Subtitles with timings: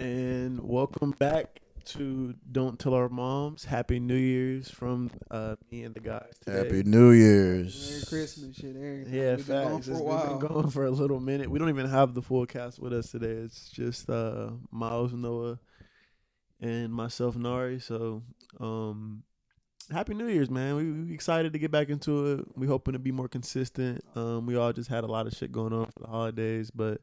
[0.00, 3.66] And welcome back to Don't Tell Our Moms.
[3.66, 6.56] Happy New Year's from uh, me and the guys today.
[6.56, 7.90] Happy New Year's.
[7.90, 9.12] Merry Christmas, shit, everything.
[9.12, 9.88] Yeah, We've been gone facts.
[9.88, 10.20] for a while.
[10.30, 11.50] We've been going for a little minute.
[11.50, 13.26] We don't even have the full cast with us today.
[13.26, 15.58] It's just uh, Miles, Noah,
[16.62, 17.78] and myself, Nari.
[17.78, 18.22] So,
[18.58, 19.22] um,
[19.92, 20.76] Happy New Year's, man.
[20.76, 22.46] We, we excited to get back into it.
[22.56, 24.02] We hoping to be more consistent.
[24.16, 27.02] Um, we all just had a lot of shit going on for the holidays, but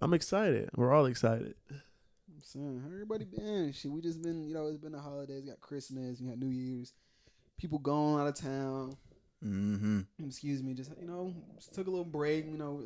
[0.00, 0.70] I'm excited.
[0.76, 1.56] We're all excited.
[2.42, 3.72] I'm saying, how everybody been?
[3.72, 5.44] Shit, we just been, you know, it's been the holidays.
[5.44, 6.92] Got Christmas, you got New Year's.
[7.56, 8.96] People going out of town.
[9.44, 10.00] Mm-hmm.
[10.24, 12.46] Excuse me, just you know, just took a little break.
[12.46, 12.82] You know,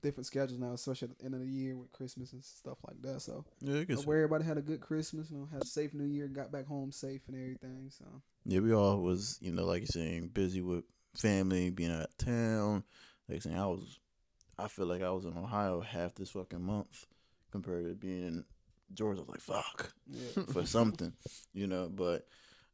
[0.00, 3.00] different schedules now, especially at the end of the year with Christmas and stuff like
[3.02, 3.20] that.
[3.20, 4.04] So, Yeah, I guess.
[4.04, 5.30] hope everybody had a good Christmas.
[5.30, 7.90] You know, had a safe New Year, got back home safe and everything.
[7.90, 8.04] So,
[8.44, 10.84] Yeah, we all was, you know, like you're saying, busy with
[11.14, 12.84] family, being out of town.
[13.28, 13.98] Like saying, I was,
[14.56, 17.06] I feel like I was in Ohio half this fucking month
[17.50, 18.44] compared to being in
[18.94, 19.20] Georgia.
[19.20, 21.12] I was like, fuck, yeah, for something,
[21.52, 21.88] you know.
[21.88, 22.26] But,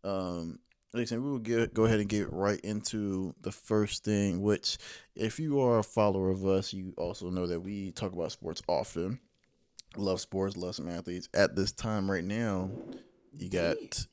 [0.03, 0.59] um,
[0.93, 4.43] like I said, we will get go ahead and get right into the first thing.
[4.43, 4.79] Which,
[5.15, 8.63] if you are a follower of us, you also know that we talk about sports
[8.69, 9.19] often.
[9.97, 11.29] Love sports, love some athletes.
[11.35, 12.71] At this time, right now,
[13.39, 14.07] you got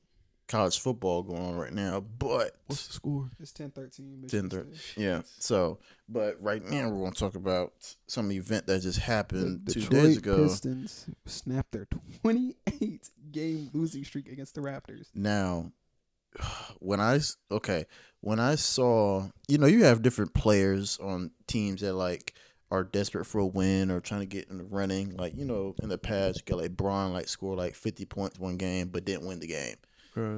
[0.52, 3.30] college football going on right now, but What's the score?
[3.40, 4.26] it's 10-13.
[4.30, 4.98] 10-13.
[4.98, 5.22] yeah.
[5.40, 7.72] So, but right now we're going to talk about
[8.08, 10.44] some event that just happened The two Detroit days ago.
[10.44, 11.88] Pistons snapped their
[12.22, 15.08] 28 game losing streak against the Raptors.
[15.16, 15.72] Now,
[16.80, 17.20] when I
[17.52, 17.86] okay,
[18.22, 22.36] when I saw, you know, you have different players on teams that like
[22.70, 25.16] are desperate for a win or trying to get in the running.
[25.18, 28.40] Like you know, in the past, you got like Braun like scored like fifty points
[28.40, 29.76] one game but didn't win the game.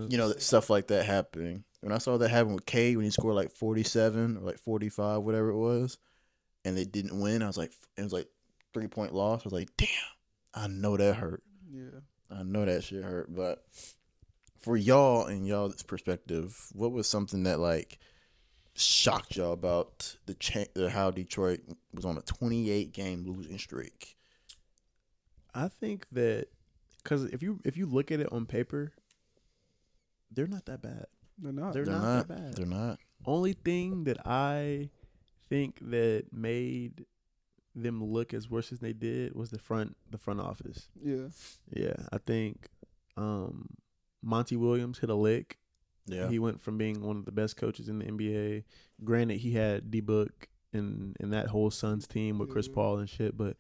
[0.10, 1.64] You know, stuff like that happening.
[1.82, 4.60] When I saw that happen with K when he scored like forty seven or like
[4.60, 5.98] forty five, whatever it was,
[6.64, 8.28] and they didn't win, I was like, it was like
[8.74, 9.42] three point loss.
[9.42, 9.88] I was like, damn,
[10.54, 11.44] I know that hurt.
[11.72, 12.00] Yeah.
[12.32, 13.64] I know that shit hurt, but
[14.62, 18.00] for y'all and y'all's perspective, what was something that like
[18.76, 21.60] shocked y'all about the cha- the how Detroit
[21.94, 24.16] was on a 28 game losing streak?
[25.54, 26.48] I think that
[27.04, 28.94] because if you if you look at it on paper,
[30.34, 31.06] they're not that bad.
[31.38, 31.74] They're not.
[31.74, 32.28] They're, They're not, not.
[32.28, 32.54] that bad.
[32.56, 33.00] They're not.
[33.26, 34.90] Only thing that I
[35.50, 37.06] think that made
[37.76, 40.90] them look as worse as they did was the front the front office.
[41.02, 41.28] yeah.
[41.74, 42.70] Yeah, I think
[43.18, 43.70] um,
[44.22, 45.58] Monty Williams hit a lick.
[46.06, 46.28] Yeah.
[46.30, 48.64] He went from being one of the best coaches in the NBA.
[49.04, 52.68] Granted, he had D Book and and that whole Suns team with Chris.
[52.68, 53.58] Paul and shit, but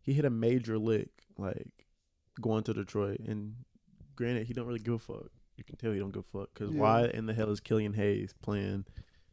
[0.00, 1.86] he hit a major lick like
[2.40, 3.20] going to Detroit.
[3.20, 3.54] And
[4.16, 5.30] granted, he don't really give a fuck.
[5.58, 6.80] You can tell he don't give a fuck because Yeah.
[6.80, 8.84] why in the hell is Killian Hayes playing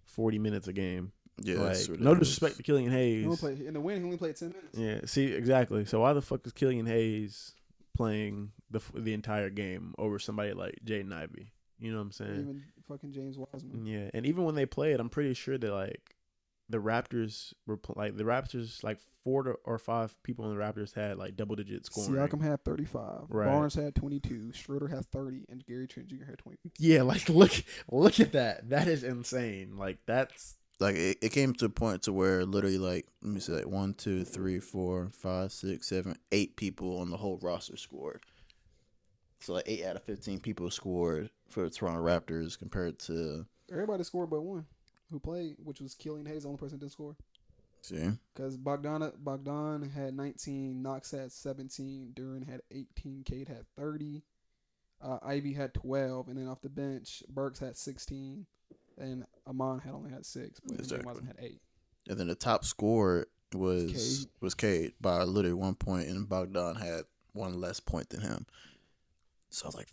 [0.06, 1.12] forty minutes a game?
[1.41, 1.56] yeah.
[1.58, 3.25] like that's no disrespect to Killian Hayes.
[3.25, 4.78] only played, in the win, he only played 10 minutes.
[4.78, 5.84] Yeah, see exactly.
[5.85, 7.53] So why the fuck is Killian Hayes
[7.96, 11.52] playing the the entire game over somebody like Jaden Ivey?
[11.80, 12.40] You know what I'm saying?
[12.40, 13.85] Even fucking James Wiseman.
[13.85, 16.15] Yeah, and even when they played, I'm pretty sure that like
[16.70, 20.62] the Raptors were pl- like the Raptors like four to, or five people on the
[20.62, 22.12] Raptors had like double digit scoring.
[22.12, 23.24] Siakam had 35.
[23.30, 23.46] Right.
[23.48, 24.52] Barnes had 22.
[24.53, 25.46] Schroeder had 30.
[25.50, 26.26] And Gary Trent Jr.
[26.26, 26.58] had 20.
[26.80, 27.52] Yeah, like look
[27.92, 28.70] look at that.
[28.70, 29.78] That is insane.
[29.78, 33.40] Like that's Like it, it came to a point to where literally like let me
[33.40, 37.78] see like one, two, three, four, five, six, seven, eight people on the whole roster
[37.78, 38.22] scored.
[39.40, 44.03] So like eight out of fifteen people scored for the Toronto Raptors compared to Everybody
[44.03, 44.66] scored but one
[45.16, 47.16] who played, which was Killian Hayes, the only person that didn't score.
[47.81, 47.96] see
[48.34, 50.81] Because Bogdan, Bogdan had 19.
[50.81, 52.12] Knox had 17.
[52.14, 53.24] Duren had 18.
[53.24, 54.24] Cade had 30.
[55.02, 56.28] Uh, Ivey had 12.
[56.28, 58.46] And then off the bench, Burks had 16.
[58.98, 60.59] And Amon had only had 6.
[60.66, 61.26] But Exactly.
[61.26, 61.62] Had 8.
[62.09, 64.32] And then the top score was Cade.
[64.42, 67.03] was Cade by literally one point, and Bogdan had
[67.34, 68.46] one less point than him.
[69.50, 69.88] So I was like,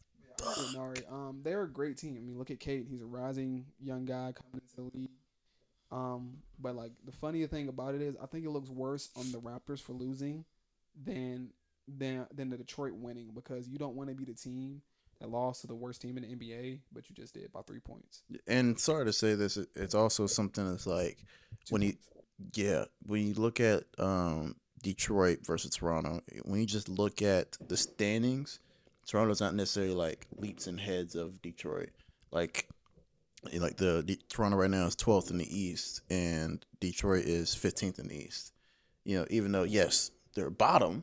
[0.75, 1.03] Nari.
[1.11, 2.17] Um, they're a great team.
[2.17, 2.87] I mean, look at Cade.
[2.89, 5.11] He's a rising young guy coming into the league.
[5.91, 9.31] Um, but like the funny thing about it is, I think it looks worse on
[9.31, 10.45] the Raptors for losing
[11.05, 11.51] than
[11.87, 14.81] than than the Detroit winning because you don't want to be the team
[15.21, 17.81] that lost to the worst team in the NBA, but you just did by three
[17.81, 18.23] points.
[18.47, 21.19] and sorry to say this, it's also something that's like
[21.67, 21.93] Two when you
[22.55, 27.77] yeah when you look at um Detroit versus Toronto, when you just look at the
[27.77, 28.59] standings,
[29.07, 31.91] Toronto's not necessarily like leaps and heads of Detroit.
[32.31, 32.69] Like
[33.59, 37.99] like the, the Toronto right now is 12th in the East and Detroit is 15th
[37.99, 38.53] in the East.
[39.05, 41.03] You know, even though yes, they're bottom,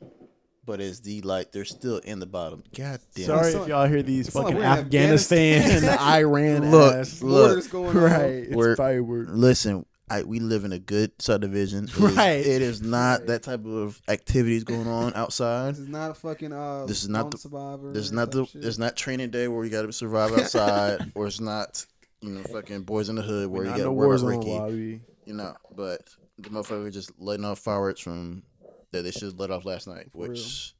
[0.65, 2.63] but it's the like they're still in the bottom.
[2.77, 3.25] God damn.
[3.25, 5.99] sorry if y'all hear these it's like fucking we're Afghanistan, Afghanistan.
[5.99, 7.21] Iran Look, ass.
[7.21, 7.47] look.
[7.47, 8.03] Borders going on.
[8.03, 8.23] right.
[8.23, 9.31] It's We're- fireworks.
[9.33, 11.85] Listen, I we live in a good subdivision.
[11.85, 12.45] It is- Right.
[12.45, 13.27] it is not Right.
[13.27, 15.73] that type of activities going on outside.
[15.75, 16.85] This is not fucking uh.
[16.85, 17.91] This is not the- survivor.
[17.93, 18.65] This is not the type shit.
[18.65, 21.85] it's not training day where you got to survive outside, or it's not
[22.21, 24.27] you know fucking boys in the hood where you got to no worry war about
[24.39, 24.49] Ricky.
[24.51, 25.01] lobby.
[25.25, 26.01] You know, but
[26.37, 28.43] the motherfucker just letting off fireworks from
[28.91, 30.07] that they should let off last night.
[30.11, 30.73] For which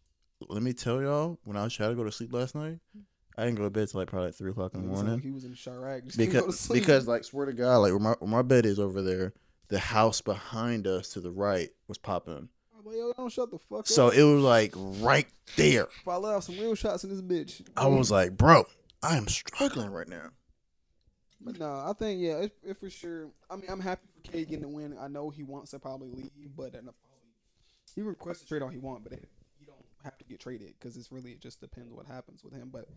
[0.49, 2.79] let me tell y'all, when I was trying to go to sleep last night,
[3.39, 5.13] I didn't go to bed till like probably like three o'clock in the morning.
[5.13, 6.05] like he was in Chiraq.
[6.05, 6.81] Just couldn't go to because sleep.
[6.81, 9.33] because like swear to God, like where my where my bed is over there,
[9.69, 12.49] the house behind us to the right was popping.
[12.83, 14.13] Like, yo, don't shut the fuck So up.
[14.15, 15.83] it was like right there.
[15.83, 17.61] if I let off some real shots in this bitch.
[17.77, 18.65] I was like, bro,
[19.03, 20.29] I am struggling right now.
[21.41, 23.29] But no, I think yeah, it, it for sure.
[23.49, 24.97] I mean, I'm happy for Cade getting the win.
[24.99, 26.79] I know he wants to probably leave, but uh,
[27.95, 29.29] he requests to trade all he want, but it,
[30.03, 32.69] have to get traded because it's really it just depends what happens with him.
[32.71, 32.87] But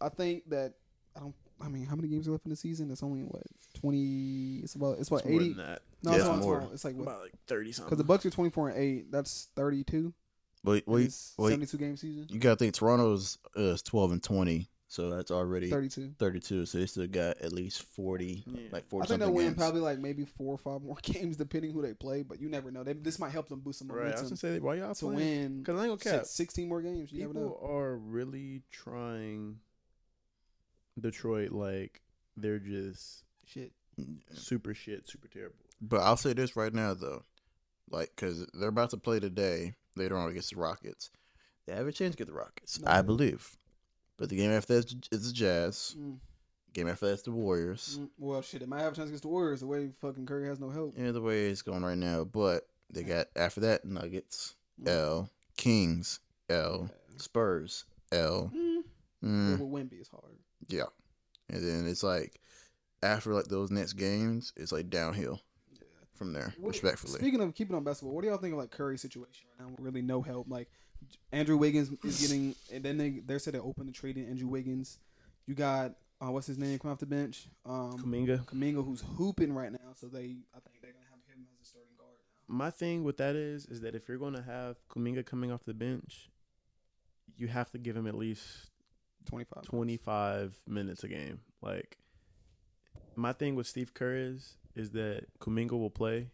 [0.00, 0.74] I think that
[1.16, 1.34] I don't.
[1.60, 2.90] I mean, how many games are left in the season?
[2.90, 3.42] It's only what
[3.74, 4.60] twenty.
[4.62, 5.54] It's about it's what It's eighty.
[5.54, 6.60] No, Yeah, it's, it's not more.
[6.60, 6.70] more.
[6.72, 7.02] It's like what?
[7.02, 9.10] About like thirty Because the Bucks are twenty four and eight.
[9.10, 10.12] That's thirty two.
[10.62, 12.26] But wait, wait, seventy two game season.
[12.28, 16.12] you gotta think Toronto's uh, is twelve and twenty, so that's already Thirty two.
[16.18, 16.66] thirty-two.
[16.66, 18.62] So they still got at least forty, Yeah.
[18.72, 19.56] like I think they'll something win games.
[19.56, 22.22] probably like maybe four or five more games depending who they play.
[22.24, 22.82] But you never know.
[22.82, 24.10] They, this might help them boost some momentum.
[24.10, 24.18] Right.
[24.18, 25.16] I was gonna say why y'all to playing?
[25.16, 25.58] win.
[25.60, 26.26] Because I ain't gonna cap.
[26.26, 27.12] 16 more games.
[27.12, 27.40] You never know.
[27.50, 29.60] People are really trying
[31.00, 32.02] Detroit like
[32.36, 33.72] they're just Shit.
[34.32, 35.54] super shit, super terrible.
[35.80, 37.22] But I'll say this right now though,
[37.90, 41.10] like because they're about to play today later on against the Rockets.
[41.66, 42.90] They have a chance to get the Rockets, No.
[42.90, 43.56] I believe.
[44.20, 45.96] But the game after that is the Jazz.
[45.98, 46.18] Mm,
[46.74, 47.98] Game after that's the Warriors.
[48.00, 48.08] mm.
[48.18, 48.62] Well, shit.
[48.62, 50.94] it might have a chance against the Warriors the way fucking Curry has no help.
[50.96, 52.22] Yeah, the way it's going right now.
[52.24, 54.88] But they got after that Nuggets, Mm.
[54.88, 58.52] L, Kings, L, Spurs, L.
[58.54, 58.82] Mm.
[59.24, 60.36] Mm, with Wemby, it's hard.
[60.68, 60.84] yeah,
[61.50, 62.40] and then it's like
[63.02, 65.40] after like those next games, it's like downhill
[66.14, 66.54] from there.
[66.58, 69.46] What- respectfully, Speaking of keeping on basketball, what do y'all think of like Curry's situation
[69.58, 69.74] right now?
[69.78, 70.46] Really no help.
[70.48, 70.68] Like
[71.32, 74.48] Andrew Wiggins is getting, and then they they said they opened the trade in Andrew
[74.48, 74.98] Wiggins.
[75.46, 77.48] You got uh, what's his name coming off the bench?
[77.64, 78.44] Um, Kuminga.
[78.44, 79.94] Kuminga, who's hooping right now.
[79.94, 80.18] So they,
[80.54, 82.16] I think they're gonna have him as a starting guard
[82.48, 82.54] now.
[82.54, 85.74] My thing with that is, is that if you're gonna have Kuminga coming off the
[85.74, 86.30] bench,
[87.36, 88.70] you have to give him at least
[89.26, 89.62] Twenty five.
[89.64, 91.40] 25 minutes a game.
[91.62, 91.98] Like
[93.16, 96.28] my thing with Steve Kerr is is that Kuminga will play,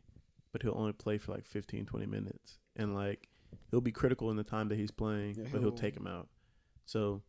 [0.53, 2.59] but he'll only play for like 15 20 minutes.
[2.77, 3.29] And like
[3.70, 6.06] he'll be critical in the time that he's playing, Yeah, but he'll he'll- take him
[6.06, 6.29] out.
[6.85, 7.23] So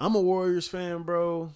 [0.00, 1.50] I'm a Warriors fan, bro.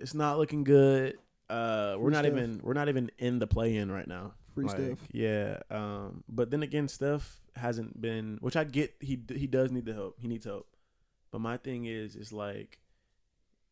[0.00, 1.18] It's not looking good.
[1.48, 2.32] Uh we're Free not Steph.
[2.36, 4.32] even we're not even in the play in right now.
[4.54, 4.98] Free Like, Steph.
[5.12, 5.58] Yeah.
[5.70, 6.24] Um.
[6.28, 8.94] But then again, Steph hasn't been, which I get.
[9.00, 10.18] He he does need the help.
[10.20, 10.66] He needs help.
[11.30, 12.78] But my thing is, is like,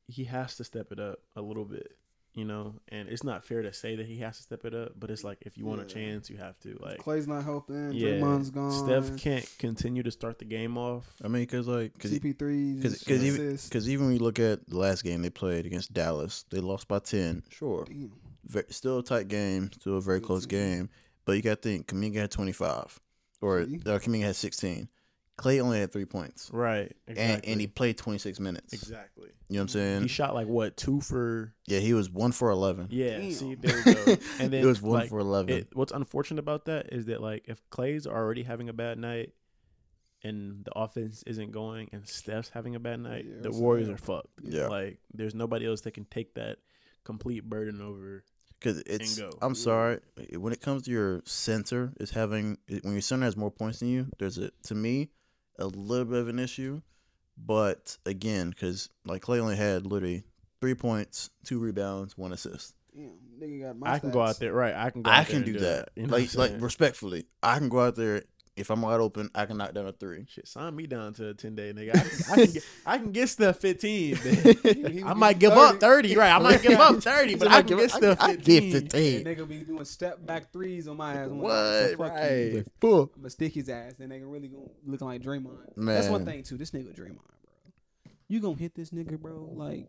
[0.08, 1.92] he has to step it up a little bit,
[2.34, 2.74] you know.
[2.88, 5.24] And it's not fair to say that he has to step it up, but it's
[5.24, 6.78] like if you want a chance, you have to.
[6.80, 7.92] Like, Clay's not helping.
[7.92, 8.70] yeah, Draymond's gone.
[8.72, 11.06] Steph can't continue to start the game off.
[11.24, 12.82] I mean, because like because CP3.
[12.82, 15.92] Cause, cause even, cause even when you look at the last game they played against
[15.92, 17.42] Dallas, they lost by ten.
[17.50, 18.12] Sure, Damn.
[18.44, 20.88] Ve still a tight game, still a very close game.
[21.24, 22.98] But you got to think, Kuminga had twenty five,
[23.40, 23.76] or See?
[23.86, 24.88] uh, Kuminga had sixteen.
[25.40, 26.94] Clay only had three points, Right.
[27.08, 27.34] Exactly.
[27.34, 28.74] and and he played twenty six minutes.
[28.74, 29.30] exactly.
[29.48, 30.02] You know what I'm saying?
[30.02, 31.54] He shot like what two for?
[31.66, 32.88] yeah, he was one for eleven.
[32.90, 33.18] Yeah.
[33.18, 33.32] Damn.
[33.32, 34.16] See, there we go.
[34.38, 35.56] And then it was one like, for eleven.
[35.60, 39.32] It, what's unfortunate about that is that like if Clay's already having a bad night
[40.22, 43.94] and the offense isn't going and Steph's having a bad night, Yeah, the Warriors sad.
[43.94, 44.28] are fucked.
[44.42, 44.66] Yeah.
[44.66, 46.58] Like there's nobody else that can take that
[47.04, 48.24] complete burden over.
[48.58, 49.30] Because it's, go.
[49.40, 50.00] I'm sorry,
[50.36, 53.88] when it comes to your center, is having when your center has more points than
[53.88, 54.06] you.
[54.18, 55.08] There's a to me
[55.60, 56.80] a little bit of an issue,
[57.36, 60.24] but again, because like Clay only had literally
[60.60, 62.74] three points, two rebounds, one assist.
[62.94, 64.74] Damn, nigga got my I can go out there, right?
[64.74, 65.10] I can go.
[65.10, 65.90] I there can and do that.
[65.94, 68.24] You know like like respectfully, I can go out there
[68.60, 69.30] if I'm wide open.
[69.34, 70.24] I can knock down a three.
[70.28, 71.96] Shit, sign me down to a ten day nigga.
[71.96, 74.18] I can, I can get, I can get stuff fifteen.
[74.24, 74.34] man.
[74.90, 76.16] He I might give give you up 30.
[76.16, 78.70] Right, I might give up thirty, but I can get stuff I, I fifteen.
[78.70, 79.24] get fifteen.
[79.24, 81.28] That nigga be doing step back threes on my ass.
[81.28, 81.90] I'm like, What?
[81.90, 82.56] so fuck you.
[82.56, 82.66] Right.
[82.80, 83.10] Fuck.
[83.16, 83.94] I'm gonna stick his ass.
[83.98, 85.56] Then nigga really gonna looking like Draymond.
[85.76, 86.56] That's one thing too.
[86.56, 88.12] This nigga Draymond, bro.
[88.28, 89.50] You gonna hit this nigga, bro?
[89.54, 89.88] Like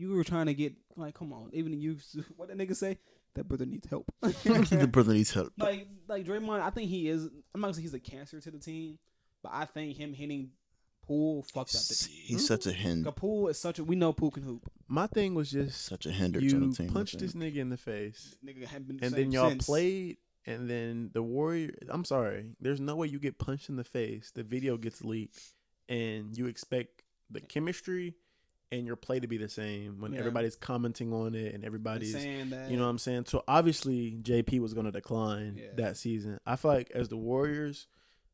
[0.00, 1.50] you were trying to get like, come on.
[1.52, 1.96] Even you,
[2.36, 2.98] what that nigga say?
[3.34, 4.10] That brother needs help.
[4.22, 5.52] the brother needs help.
[5.58, 7.24] like like Draymond, I think he is.
[7.54, 8.98] I'm not gonna say he's a cancer to the team,
[9.42, 10.50] but I think him hitting
[11.02, 12.16] Poole fucked up the He's, team.
[12.26, 13.84] he's such a hin, Cause Poole is such a.
[13.84, 14.70] We know Poole can hoop.
[14.88, 16.90] My thing was just such a hindrance on you the team.
[16.90, 18.36] I punched this nigga in the face.
[18.44, 19.66] Nigga had been the and same then y'all since.
[19.66, 20.16] played
[20.46, 24.32] and then the warrior i'm sorry there's no way you get punched in the face
[24.34, 25.38] the video gets leaked
[25.90, 28.14] and you expect the chemistry
[28.72, 30.20] and your play to be the same when Yeah.
[30.20, 33.24] everybody's commenting on it and And everybody's saying that you know what I'm saying?
[33.26, 35.72] So obviously JP was going to decline Yeah.
[35.76, 36.38] that season.
[36.46, 37.88] I feel like as the Warriors,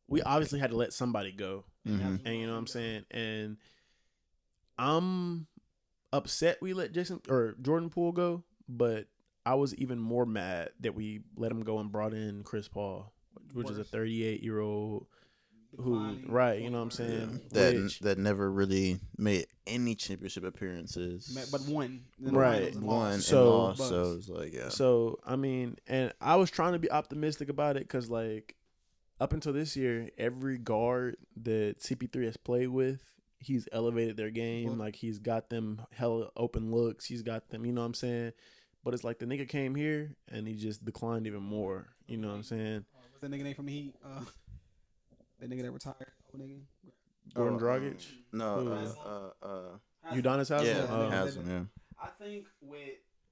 [0.09, 1.64] we obviously had to let somebody go.
[1.87, 2.21] Mhm.
[2.25, 3.05] And you know what I'm saying?
[3.11, 3.57] And
[4.78, 5.47] I'm
[6.12, 9.09] upset we let Jason or Jordan Poole go, but
[9.45, 13.12] I was even more mad that we let him go and brought in Chris Paul,
[13.55, 15.07] which is a 38 year old
[15.78, 16.61] who, right?
[16.61, 17.26] You know what I'm saying?
[17.28, 17.50] guard.
[17.50, 21.37] that Which- that never really made any championship appearances.
[21.50, 22.75] But one Right.
[22.76, 23.88] one So- lost.
[23.88, 24.68] So it's like yeah.
[24.71, 28.54] So I mean, and I was trying to be optimistic about it because like
[29.21, 33.02] up until this year, every guard that CP3 has played with,
[33.38, 34.68] he's elevated their game.
[34.68, 37.04] Well- like he's got them hella open looks.
[37.06, 37.64] He's got them.
[37.66, 38.33] You know what I'm saying?
[38.85, 41.88] But it's like the nigga came here and he just declined even more.
[42.06, 42.85] You know what I'm saying?
[42.95, 43.95] Uh, What's that nigga name from the Heat?
[44.04, 44.21] Uh,
[45.40, 45.97] that nigga that retired.
[46.33, 46.61] Old nigga.
[47.35, 48.73] Goran Oh, Dragic, no, Who?
[48.73, 50.64] uh, uh, uh, Udonis Haslam.
[50.64, 51.11] yeah, Oh.
[51.11, 51.62] Haslam, yeah.
[52.00, 52.81] I think with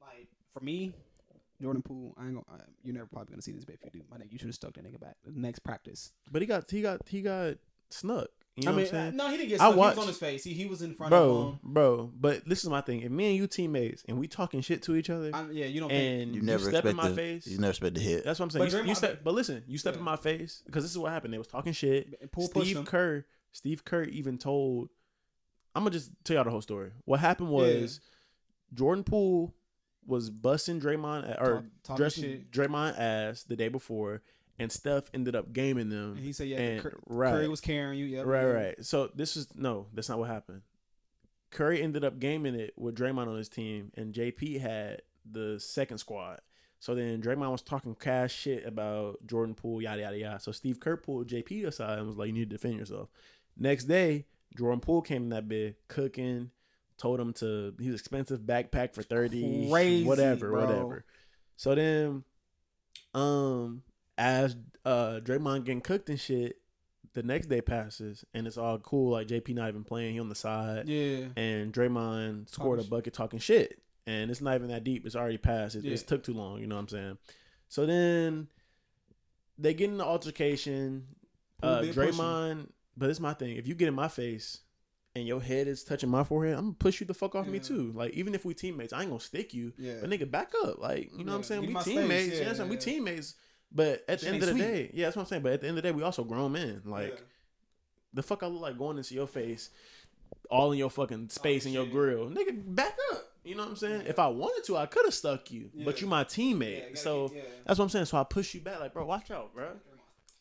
[0.00, 0.92] like for me,
[1.62, 2.14] Jordan Poole.
[2.18, 2.44] I ain't gonna.
[2.60, 4.48] Uh, you're never probably gonna see this, but if you do, my nigga, you should
[4.48, 5.16] have stuck that nigga back.
[5.24, 6.12] The next practice.
[6.30, 7.54] but he got he got he got
[7.90, 8.28] snuck.
[8.56, 9.16] You know I mean, what I'm saying?
[9.16, 9.60] no, he didn't get.
[9.60, 9.72] I Stuck.
[9.74, 10.44] He watched- was on his face.
[10.44, 11.58] He, he was in front bro, of him.
[11.64, 12.12] bro.
[12.14, 13.00] But this is my thing.
[13.00, 15.80] If me and you teammates and we talking shit to each other, I, yeah, you
[15.80, 15.90] don't.
[15.90, 18.24] and You you, never step in my to, face, You never expect to hit.
[18.24, 18.64] That's what I'm saying.
[18.66, 19.98] But You, you Draymond- step, but listen, you step Yeah.
[19.98, 21.34] in my face because this is what happened.
[21.34, 22.16] They was talking shit.
[22.20, 22.84] and Steve him.
[22.84, 24.88] Kerr, Steve Kerr even told.
[25.74, 26.92] I'm gonna just tell y'all the whole story.
[27.06, 27.98] What happened was
[28.72, 29.52] Jordan Poole
[30.06, 32.50] was busting Draymond a- or Talk- talking dressing shit.
[32.52, 34.22] Draymond ass the day before,
[34.58, 36.12] and Steph ended up gaming them.
[36.16, 37.32] And he said, "Yeah, and- Cur- right.
[37.32, 38.84] Curry was carrying you." Yeah, Right, right.
[38.84, 40.62] So this is no, that's not what happened.
[41.50, 45.98] Curry ended up gaming it with Draymond on his team, and JP had the second
[45.98, 46.40] squad.
[46.80, 50.40] So then Draymond was talking cash shit about Jordan Poole, yada yada yada.
[50.40, 53.08] So Steve Kerr pulled JP aside and was like, "You need to defend yourself."
[53.56, 56.50] Next day, Jordan Poole came in that bed cooking,
[56.98, 60.66] told him to his expensive backpack for thirty, Crazy, whatever, bro.
[60.66, 61.04] whatever.
[61.56, 62.24] So then,
[63.14, 63.82] um,
[64.18, 66.56] as uh Draymond getting cooked and shit,
[67.14, 69.12] the next day passes and it's all cool.
[69.12, 71.26] Like JP not even playing, he on the side, Yeah.
[71.36, 75.06] and Draymond scored a bucket talking shit, and it's not even that deep.
[75.06, 75.74] It's already passed.
[75.76, 76.08] It, It's Yeah.
[76.08, 76.60] took too long.
[76.60, 77.18] You know what I'm saying?
[77.68, 78.48] So then
[79.58, 81.06] they get in the altercation.
[81.62, 82.14] Uh, did push him.
[82.14, 83.56] Draymond, but it's my thing.
[83.56, 84.60] If you get in my face.
[85.16, 86.56] And your head is touching my forehead.
[86.58, 87.92] I'm gonna push you the fuck off me too.
[87.94, 89.72] Like even if we teammates, I ain't gonna stick you.
[89.78, 89.98] Yeah.
[90.00, 90.80] But nigga, back up.
[90.80, 91.60] Like, you know what I'm saying?
[91.60, 92.26] get We teammates.
[92.26, 92.68] Yeah, you know what I'm saying?
[92.70, 92.80] We yeah.
[92.80, 93.34] teammates.
[93.74, 95.42] But at the end of the ain't day, yeah, that's what I'm saying.
[95.42, 96.82] But at the end of the day, we also grown men.
[96.84, 97.20] Like Yeah.
[98.12, 99.70] the fuck I look like going into your face,
[100.50, 102.30] all in your fucking space in your grill.
[102.30, 103.32] Nigga, back up.
[103.42, 104.02] You know what I'm saying?
[104.02, 104.10] Yeah.
[104.10, 105.70] If I wanted to, I could have stuck you.
[105.84, 106.90] But you my teammate.
[106.90, 107.42] you so get- yeah.
[107.66, 108.04] that's what I'm saying.
[108.06, 109.68] So I push you back, like, bro, watch out, bro.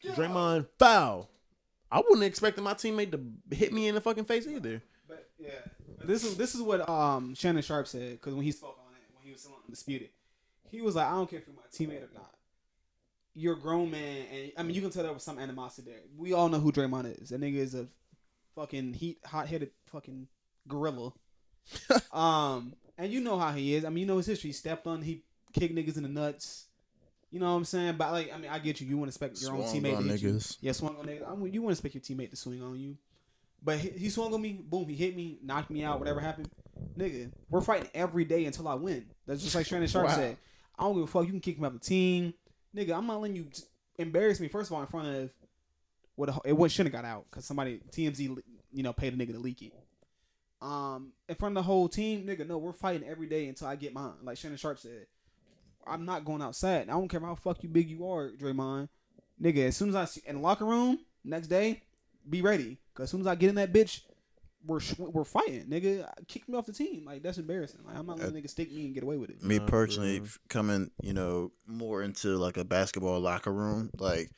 [0.06, 1.30] Draymond foul.
[1.92, 4.82] I wouldn't expect my teammate to hit me in the fucking face either.
[5.08, 5.50] But yeah,
[5.98, 8.94] but this is this is what um Shannon Sharpe said because when he spoke on
[8.96, 10.10] it when he was still undisputed,
[10.72, 12.34] he was like, I don't care if you're my teammate or not.
[13.36, 16.02] You're a grown man, and I mean you can tell there was some animosity there.
[16.16, 17.30] We all know who Draymond is.
[17.30, 17.88] That nigga is a
[18.56, 20.28] fucking heat hot headed fucking
[20.68, 21.14] gorilla.
[22.12, 23.86] um, and you know how he is.
[23.86, 24.50] I mean, you know his history.
[24.50, 25.24] He stepped on, he
[25.54, 26.66] kicked niggas in the nuts.
[27.32, 27.96] You know what I'm saying?
[27.98, 28.88] But like, I mean, I get you.
[28.88, 30.40] You want to expect your own teammate on to hit you.
[30.62, 31.28] Yeah, swung on niggas.
[31.28, 32.96] I mean, you want to expect your teammate to swing on you.
[33.64, 34.60] But he, he swung on me.
[34.64, 35.98] Boom, he hit me, knocked me out.
[35.98, 36.50] Whatever happened,
[36.96, 39.06] nigga, we're fighting every day until I win.
[39.26, 40.16] That's just like Shannon Sharpe Wow.
[40.16, 40.38] said.
[40.78, 41.26] I don't give a fuck.
[41.26, 42.34] You can kick me out the team,
[42.76, 42.98] nigga.
[42.98, 43.48] I'm not letting you
[43.98, 44.48] embarrass me.
[44.48, 45.30] First of all, in front of
[46.16, 48.38] what it shouldn't have got out because somebody TMZ
[48.72, 49.74] you know paid a nigga to leak it.
[50.62, 52.48] Um, in front of the whole team, nigga.
[52.48, 54.14] No, we're fighting every day until I get mine.
[54.24, 55.08] Like Shannon Sharpe said,
[55.86, 56.90] I'm not going outside.
[56.90, 58.88] I don't care how fuck you big you are, Draymond.
[59.42, 61.82] Nigga, as soon as I see in the locker room next day,
[62.30, 62.78] be ready.
[62.94, 64.02] Cause as soon as I get in that bitch,
[64.66, 66.08] we're we're fighting, nigga.
[66.28, 67.06] Kick me off the team.
[67.06, 67.82] Like that's embarrassing.
[67.86, 69.44] Like I'm not uh, letting nigga stick me and get away with it.
[69.44, 74.30] me personally coming you know more into like a basketball locker room like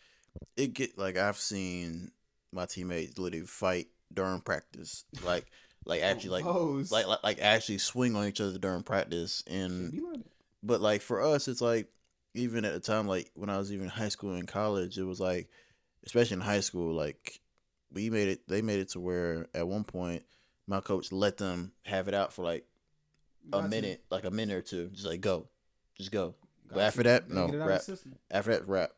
[0.57, 2.11] it get like i've seen
[2.51, 5.45] my teammates literally fight during practice like
[5.85, 6.45] like oh, actually like
[6.91, 10.31] like, like like actually swing on each other during practice and be like that.
[10.63, 11.87] but like for us it's like
[12.33, 15.03] even at the time like when i was even in high school and college it
[15.03, 15.49] was like
[16.05, 17.39] especially in high school like
[17.95, 20.21] we made it they made it to where at one point
[20.67, 22.65] my coach let them have it out for like
[23.51, 24.89] a Got minute like a minute or two.
[24.89, 25.47] Just like go.
[25.95, 26.35] Just go.
[26.67, 27.97] Got but after that, no, get it out of rap.
[28.31, 28.91] after that rap.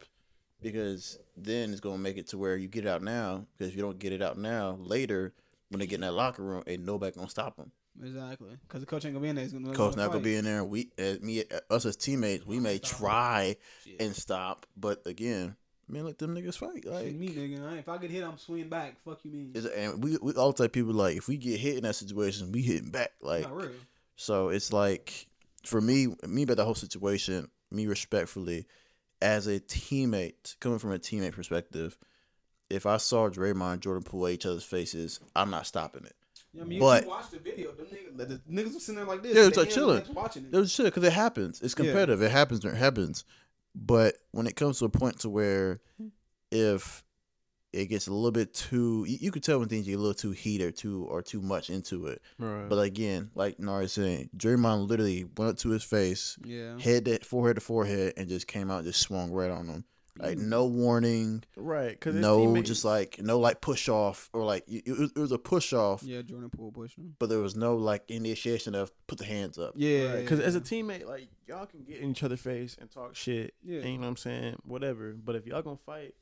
[0.62, 3.76] because then it's gonna make it to where you get it out now because if
[3.76, 5.34] you don't get it out now later
[5.70, 8.56] when they get in that locker room ain't nobody gonna stop them Exactly.
[8.62, 9.44] Because the coach ain't gonna be in there.
[9.44, 10.64] He's gonna coach not gonna be in there.
[10.64, 13.56] We as me uh, us as teammates we may try
[14.00, 15.56] and stop but again
[15.90, 16.86] Man, let them niggas fight.
[16.86, 17.80] Like Shit, me, nigga.
[17.80, 18.96] If I get hit, I'm swinging back.
[19.06, 19.52] Fuck you, mean?
[19.56, 22.52] is and we we all type people like if we get hit in that situation,
[22.52, 23.12] we hitting back.
[23.22, 23.48] Like
[24.16, 25.28] so it's like
[25.64, 28.66] for me, me about the whole situation, me respectfully,
[29.22, 31.98] as a teammate, coming from a teammate perspective,
[32.70, 36.16] if I saw Draymond and Jordan Poole at each other's faces, I'm not stopping it.
[36.54, 37.72] Yeah, I mean, But- you watch the video.
[37.72, 39.36] Them niggas, the, the niggas was sitting there like this.
[39.36, 40.04] Yeah, it's like chilling.
[40.14, 40.54] watching it.
[40.54, 41.62] It was shit because it happens.
[41.62, 41.86] It's Yeah.
[41.86, 42.22] competitive.
[42.22, 42.64] It happens.
[42.66, 43.26] It happens.
[43.80, 45.80] But when it comes to a point to where
[46.52, 47.04] if
[47.74, 50.14] it gets a little bit too, you, you could tell when things get a little
[50.14, 52.22] too heat or too or too much into it.
[52.40, 52.68] Right.
[52.68, 56.80] But again, like Nari saying, Draymond literally went up to his face, Yeah.
[56.80, 59.84] head to forehead to forehead, and just came out and just swung right on him.
[60.20, 61.92] Like no warning, right.
[61.92, 65.32] Because no just like no like push off or like it, it was, it was
[65.32, 67.14] a push off, Yeah, Jordan Poole pushed him.
[67.20, 69.74] but there was no like initiation of put the hands up.
[69.76, 70.16] Yeah.
[70.16, 73.54] Because as a teammate, like y'all can get in each other's face and talk shit.
[73.64, 73.80] Yeah.
[73.80, 74.56] And you know what I'm saying?
[74.64, 75.14] Whatever.
[75.14, 76.14] But if y'all gonna fight,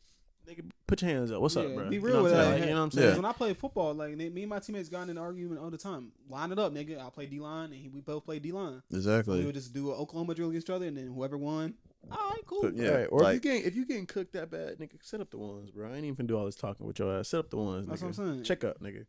[0.47, 1.41] nigga, put your hands up.
[1.41, 1.89] What's up, bro?
[1.89, 2.49] Be You real know with what I'm that.
[2.51, 2.59] saying?
[2.61, 3.05] Like, you know what I'm Yeah.
[3.09, 3.15] saying?
[3.21, 5.77] When I play football, like me and my teammates got in an argument all the
[5.77, 6.11] time.
[6.29, 6.99] Line it up, nigga.
[7.03, 8.81] I play D line, and we both play D line.
[8.93, 9.39] Exactly.
[9.39, 11.73] We would just do an Oklahoma drill against each other, and then whoever won,
[12.11, 12.61] all right, cool.
[12.61, 13.07] But, yeah, right.
[13.11, 15.37] Or like- if you getting if you getting cooked that bad, nigga, set up the
[15.37, 15.91] ones, bro.
[15.91, 17.29] I ain't even do all this talking with your ass.
[17.29, 18.05] Set up the ones, That's nigga.
[18.17, 18.43] what I'm saying.
[18.43, 19.05] Check up, nigga.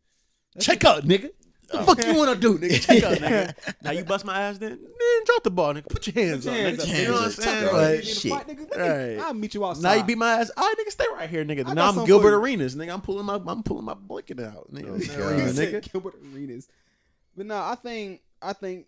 [0.55, 1.29] That's Check up, nigga.
[1.73, 1.79] Oh.
[1.79, 2.81] The fuck you wanna do, nigga?
[2.81, 3.75] Check up, nigga.
[3.83, 5.89] Now you bust my ass, then man, drop the ball, nigga.
[5.89, 6.89] Put your hands Put up, your hands nigga.
[6.93, 7.43] up, You know what I'm hands up.
[7.43, 7.63] saying?
[7.63, 8.31] Talk Like, about Like, in the shit.
[8.31, 9.25] fight, nigga, nigga, Right.
[9.25, 9.83] I'll meet you outside.
[9.83, 10.51] now you beat my ass.
[10.55, 11.67] All right, nigga, stay right here, nigga.
[11.67, 12.39] I now I'm Gilbert for.
[12.39, 12.93] Arenas, nigga.
[12.93, 14.89] I'm pulling my I'm pulling my blanket out, nigga.
[14.89, 15.25] Oh, Stay God.
[15.25, 15.91] right here, He said nigga.
[15.91, 16.67] Gilbert Arenas.
[17.35, 18.85] But no, I think I think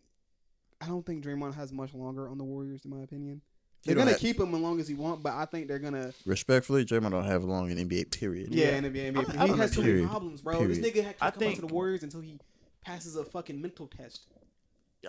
[0.82, 3.42] I don't think Draymond has much longer on the Warriors, in my opinion.
[3.86, 6.14] They're gonna have- keep him as long as he want, but I think they're gonna
[6.26, 8.06] Respectfully, Draymond don't have long in NBA.
[8.12, 8.54] Period.
[8.54, 8.78] yeah, Yeah.
[8.78, 9.18] in the NBA.
[9.18, 10.58] I'm- he I'm has a- too many problems, bro.
[10.60, 10.82] Period.
[10.84, 12.38] This nigga had I to come out to the Warriors until he
[12.82, 14.28] passes a fucking mental test.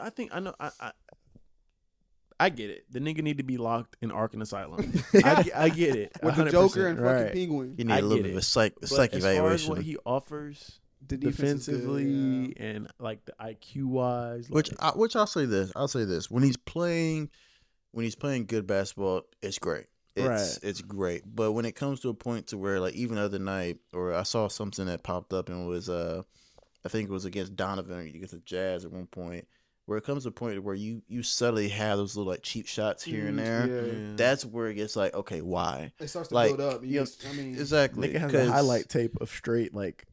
[0.01, 0.55] I think I know.
[0.61, 0.93] I, I
[2.39, 2.87] I get it.
[2.91, 4.91] The nigga need to be locked in Arkham Asylum.
[5.15, 6.13] I, I get it.
[6.23, 7.33] With the Joker and fucking right.
[7.35, 7.75] Penguin.
[7.77, 8.39] He need a little bit of it.
[8.39, 11.99] a psych, a But psych as far as what he offers The defense is good,
[11.99, 12.65] defensively yeah.
[12.67, 15.71] and like the IQ wise, which I, which I'll say this.
[15.77, 16.31] I'll say this.
[16.31, 17.29] When he's playing,
[17.91, 19.87] when he's playing good basketball, it's great.
[20.17, 20.59] It's Right.
[20.63, 21.23] it's great.
[21.27, 24.15] But when it comes to a point to where like even the other night, or
[24.15, 26.23] I saw something that popped up and was uh,
[26.85, 29.47] I think it was against Donovan against the Jazz at one point,
[29.87, 32.67] where it comes to a point where you you subtly have those little like cheap
[32.67, 33.67] shots here and Mm, there.
[33.67, 33.93] yeah.
[33.93, 34.13] yeah.
[34.17, 35.93] That's where it gets like, okay, why?
[36.01, 36.83] It starts to Like, build up.
[36.83, 38.09] You you know, just, I mean, Exactly.
[38.09, 40.07] nigga has 'cause- a highlight tape of straight like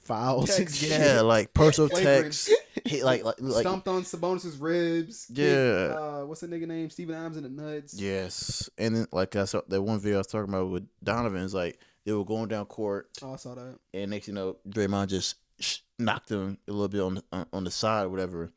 [0.00, 0.56] fouls.
[0.56, 0.90] Techs, shit.
[0.90, 2.24] Yeah, like personal Flagrant.
[2.24, 2.50] techs.
[2.84, 5.26] Hit like like like stomped on Sabonis's ribs.
[5.26, 5.94] kicked, Yeah.
[5.96, 6.90] uh, what's the nigga name?
[6.90, 7.94] Steven Adams in the nuts.
[7.94, 11.42] Yes, and then like I saw that one video I was talking about with Donovan
[11.42, 13.78] is like they were going down court, Oh, I saw that.
[13.94, 15.34] and next you know Draymond just sh-
[15.98, 18.50] knocked him a little bit on the, uh, on- the side, whatever.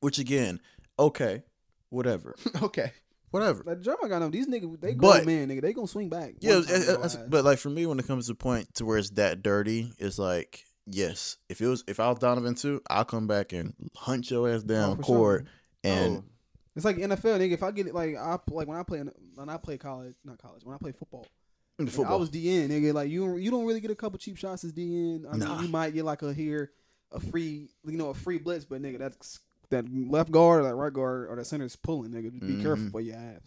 [0.00, 0.60] Which again,
[0.98, 1.42] okay,
[1.90, 2.92] whatever, okay.
[3.30, 3.62] whatever.
[3.64, 4.30] Like Draymond got him.
[4.30, 5.62] These niggas, they grown men, nigga.
[5.62, 6.34] They gonna swing back.
[6.40, 7.22] Yeah, One time it- they it- go that's- ass.
[7.28, 9.92] but like for me, when it comes to the point to where it's that dirty,
[9.98, 13.72] it's like yes, if it was if I was Donovan too, I'll come back and
[13.96, 15.46] hunt your ass down Oh, court,
[15.84, 15.92] sure.
[15.92, 16.24] and Oh,
[16.76, 17.52] It's like NFL, nigga.
[17.52, 20.14] If I get it, like I like when I play in- when I play college,
[20.24, 21.26] not college, when I play football.
[21.78, 22.92] In the nigga, I was DN, nigga.
[22.94, 25.26] Like you, don't- you don't really get a couple cheap shots as DN.
[25.28, 25.60] I mean, Nah.
[25.60, 26.70] you might get like a here,
[27.12, 30.74] a free, you know, a free blitz, but nigga, that's that left guard or that
[30.74, 32.30] right guard or that center is pulling, nigga.
[32.32, 32.90] Just be careful Mhm.
[32.92, 33.40] for your ass.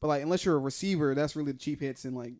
[0.00, 2.34] But like, unless you're a receiver, that's really the cheap hits and like.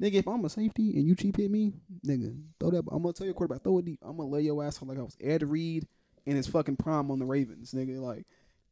[0.00, 1.72] Nigga, if I'm a safety and you cheap hit me,
[2.06, 2.84] nigga, throw that.
[2.92, 3.98] I'm gonna tell your quarterback, throw it deep.
[4.02, 5.88] I'm gonna lay your ass out like I was Ed Reed
[6.24, 7.98] in his fucking prime on the Ravens, nigga.
[8.00, 8.24] Like,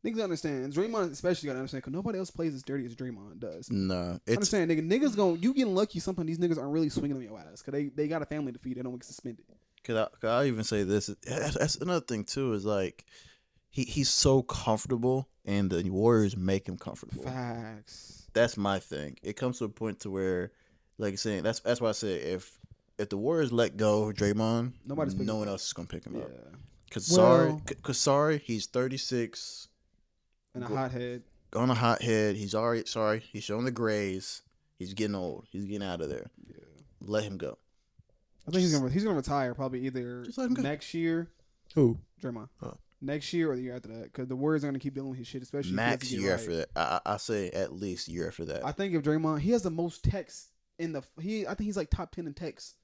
[0.06, 0.72] niggas understand.
[0.72, 3.70] Draymond especially gotta understand because nobody else plays as dirty as Draymond does.
[3.70, 4.88] nah, it's understand, nigga.
[4.88, 5.98] Niggas going you getting lucky.
[6.00, 8.52] Sometimes these niggas aren't really swinging on your ass because they, they got a family
[8.52, 8.76] to feed.
[8.76, 9.44] They don't get suspended.
[9.84, 11.06] Cause I, cause I even say this.
[11.26, 12.52] That's, another thing too.
[12.54, 13.04] Is like
[13.70, 17.22] he he's so comfortable, and the Warriors make him comfortable.
[17.22, 18.26] Facts.
[18.32, 19.16] That's my thing.
[19.22, 20.50] It comes to a point to where,
[20.98, 22.58] like saying, that's that's why I said if
[22.98, 26.16] if the Warriors let go of Draymond, Nobody's no one else is gonna pick him
[26.16, 26.30] Yeah, up.
[26.90, 29.68] Cause sorry, Well- cause sorry, he's 36
[30.56, 31.22] and a Go- hothead.
[31.54, 32.36] on a hot head.
[32.36, 33.20] He's already sorry.
[33.20, 34.42] He's showing the grays.
[34.78, 35.46] He's getting old.
[35.50, 36.30] He's getting out of there.
[36.48, 36.56] Yeah.
[37.00, 37.58] Let him go.
[38.46, 40.62] I think he's gonna he's gonna retire probably either Just let him go.
[40.62, 41.30] next year,
[41.74, 41.98] Who?
[42.22, 42.76] Draymond, Oh.
[43.00, 45.18] next year or the year after that because the Warriors are gonna keep dealing with
[45.18, 46.40] his shit, especially if Max doesn't year right.
[46.40, 46.68] after that.
[46.76, 48.64] I, I I say at least year after that.
[48.64, 51.46] I think if Draymond, he has the most techs in the he.
[51.46, 52.74] I think he's like top ten in techs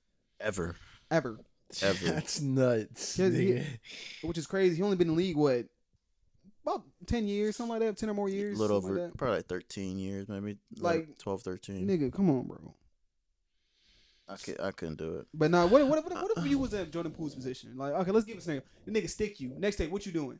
[0.40, 0.74] Ever.
[1.10, 1.38] ever,
[1.82, 2.04] Ever.
[2.10, 3.18] That's nuts.
[3.18, 3.62] Yeah, he-
[4.22, 4.76] which is crazy.
[4.76, 5.66] He only been in the league what
[6.62, 8.40] about ten years, something like that, ten or more years.
[8.40, 11.86] A years, little over, like probably like 13 years, maybe like, Like, 12, 13.
[11.88, 12.74] Nigga, come on, bro.
[14.28, 15.26] I, could, I couldn't do it.
[15.34, 17.76] But now, what, what, what, what if you was in Jordan Poole's position?
[17.76, 18.62] Like, okay, let's give it a scenario.
[18.86, 19.52] The nigga stick you.
[19.58, 20.38] Next day, what you doing?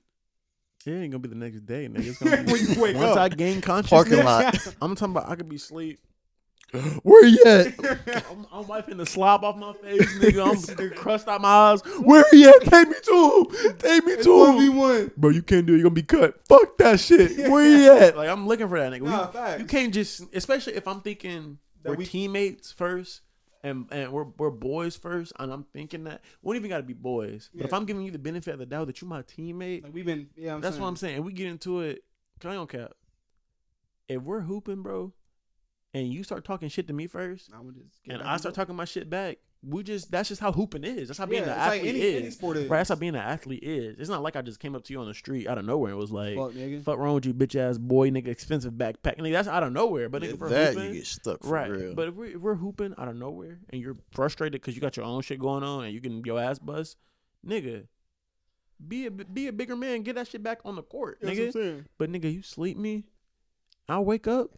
[0.86, 2.06] It ain't gonna be the next day, nigga.
[2.06, 3.18] It's gonna be When you wake once up.
[3.18, 4.08] I gain consciousness.
[4.08, 4.74] Parking lot.
[4.80, 6.00] I'm talking about I could be asleep.
[7.02, 8.24] Where you at?
[8.30, 10.46] I'm, I'm wiping the slob off my face, nigga.
[10.50, 11.82] I'm nigga crust out my eyes.
[12.00, 12.60] Where he at?
[12.62, 13.76] Take me to him.
[13.78, 14.76] Take me to him.
[14.76, 15.10] one.
[15.16, 15.76] Bro, you can't do it.
[15.76, 16.40] You're gonna be cut.
[16.48, 17.48] Fuck that shit.
[17.50, 18.16] Where he at?
[18.16, 19.02] Like I'm looking for that nigga.
[19.02, 19.60] We- Nah, facts.
[19.60, 23.20] you can't just, especially if I'm thinking That we're we- teammates first.
[23.64, 26.82] And, and we're we're boys first, and I'm thinking that we don't even got to
[26.82, 27.48] be boys.
[27.54, 29.94] But if I'm giving you the benefit of the doubt that you're my teammate, Like
[29.94, 30.54] we've been, yeah.
[30.56, 30.82] I'm that's saying.
[30.82, 31.18] what I'm saying.
[31.18, 32.02] If we get into it,
[32.40, 32.90] can I don't cap.
[34.08, 35.12] If we're hooping, bro,
[35.94, 38.60] and you start talking shit to me first, I'm gonna just and I start the-
[38.60, 41.06] talking my shit back, we just that's just how hooping is.
[41.08, 42.22] That's how being Yeah, an it's like athlete any, is.
[42.22, 42.68] any sport is.
[42.68, 43.96] Right, that's how being an athlete is.
[43.98, 45.90] It's not like I just came up to you on the street out of nowhere
[45.90, 46.82] and was like, Fuck, nigga.
[46.82, 50.08] "Fuck wrong with you, bitch ass boy, nigga, expensive backpack." Nigga, that's out of nowhere.
[50.08, 51.70] But nigga, Yeah, if we're that hooping, you get stuck for right?
[51.70, 51.94] real.
[51.94, 54.96] But if we're, if we're hooping out of nowhere and you're frustrated because you got
[54.96, 56.96] your own shit going on and you can your ass bust,
[57.46, 57.86] nigga,
[58.88, 61.38] be a be a bigger man, get that shit back on the court, That's nigga.
[61.38, 61.84] what I'm saying.
[61.98, 63.04] But nigga, you sleep me,
[63.88, 64.50] I wake up.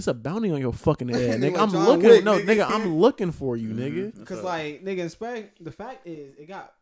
[0.00, 1.52] It's a bounty on your fucking head, nigga.
[1.52, 2.08] Like I'm John looking.
[2.08, 2.46] Wick, no, nigga.
[2.46, 3.76] nigga, I'm looking for you, Mhm.
[3.78, 4.14] nigga.
[4.16, 4.44] That's Cause up.
[4.44, 6.72] like nigga, expect the fact is it got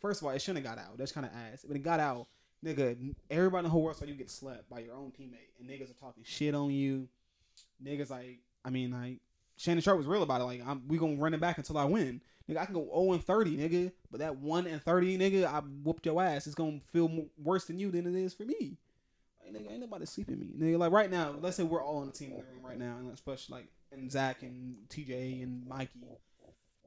[0.00, 0.98] first of all it shouldn't have got out.
[0.98, 1.64] That's kind of ass.
[1.66, 2.26] When it got out,
[2.64, 3.14] nigga.
[3.30, 5.90] Everybody in the whole world saw you get slept by your own teammate, and niggas
[5.90, 7.08] are talking shit on you.
[7.82, 9.20] Niggas like, I mean like
[9.56, 10.44] Shannon Sharpe was real about it.
[10.44, 12.20] Like I'm, we gonna run it back until I win.
[12.48, 13.92] Nigga, I can go 0 and 30, nigga.
[14.10, 16.46] But that 1 and 30, nigga, I whooped your ass.
[16.46, 18.76] It's gonna feel mo- worse than you than it is for me.
[19.52, 20.48] Like, nigga, ain't nobody sleeping me.
[20.58, 22.78] Nigga, like right now, let's say we're all on the team in the room right
[22.78, 26.00] now, and especially like and Zach and TJ and Mikey.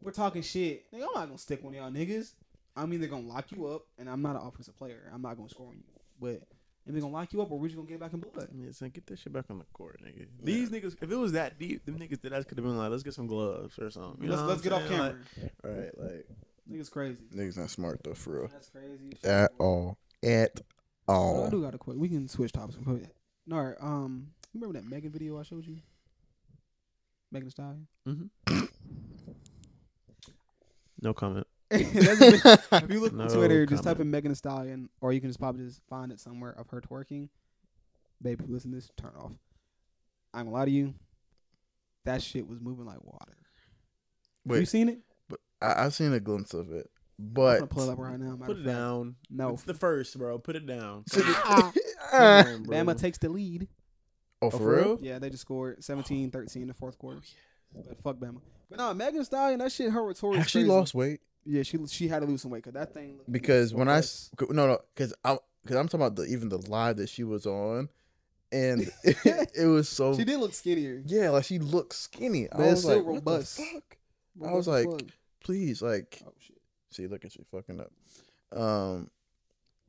[0.02, 0.91] We're talking shit.
[0.91, 2.34] Nigga, I'm not gonna stick one of y'all niggas.
[2.76, 5.10] I'm either gonna lock you up, and I'm not an offensive player.
[5.13, 5.84] I'm not gonna score on you.
[6.19, 6.41] But
[6.89, 8.49] either gonna lock you up, or we're just gonna get back in blood.
[8.54, 10.28] Yeah, son, get that shit back on the court, nigga.
[10.41, 12.91] These niggas, if it was that deep, them niggas that I could have been like,
[12.91, 14.23] let's get some gloves or something.
[14.23, 14.99] You let's know let's get I'm off saying?
[14.99, 15.15] camera.
[15.41, 16.28] Like, right, like
[16.71, 17.17] Niggas crazy.
[17.34, 18.47] niggas not smart though, for real.
[18.47, 19.17] That's crazy.
[19.23, 20.62] At all, at
[21.08, 21.98] Oh, I do got a quick.
[21.98, 22.78] We can switch topics.
[22.78, 23.00] Go.
[23.46, 25.78] No, all right, um, you remember that Megan video I showed you?
[27.32, 27.88] Megan Thee Stallion.
[28.08, 28.30] mhm.
[31.02, 31.48] No comment.
[31.70, 35.20] That's if you look No on Twitter, just type in Megan Thee Stallion, or you
[35.20, 37.30] can just probably just find it somewhere of her twerking.
[38.22, 38.89] Baby, listen to this.
[38.96, 39.34] Turn off.
[40.34, 40.94] I'm gonna lie to you.
[42.06, 43.34] That shit was moving like water.
[44.48, 45.00] Have you seen it?
[45.30, 46.89] but I, I've seen a glimpse of it,
[47.23, 48.38] I'm but gonna pull it up right now.
[48.45, 49.15] Put it down.
[49.29, 49.49] No.
[49.49, 50.38] It's the first, bro.
[50.39, 51.03] Put it down.
[51.12, 51.73] Come on.
[52.65, 53.67] Bama takes the lead.
[54.41, 54.99] oh, oh for real?
[55.01, 57.21] Yeah, they just scored 17-13 in the fourth quarter.
[57.77, 58.41] Oh, but fuck Bama.
[58.69, 60.38] But no, Megan Thee Stallion, that shit, her rhetoric.
[60.39, 61.21] Has she lost weight?
[61.45, 63.19] Yeah, she she had to lose some weight because that thing.
[63.29, 64.01] Because when I
[64.49, 67.45] no no because I because I'm talking about the even the live that she was
[67.45, 67.89] on,
[68.51, 71.03] and it, it was so she did look skinnier.
[71.05, 72.49] yeah like she looked skinny.
[72.49, 73.57] I But it's was still like, what the robust.
[73.57, 73.97] fuck?
[74.47, 75.01] I was like, fuck.
[75.43, 76.53] Please, like, oh shit.
[76.93, 77.91] See, look at you fucking up.
[78.58, 79.10] Um,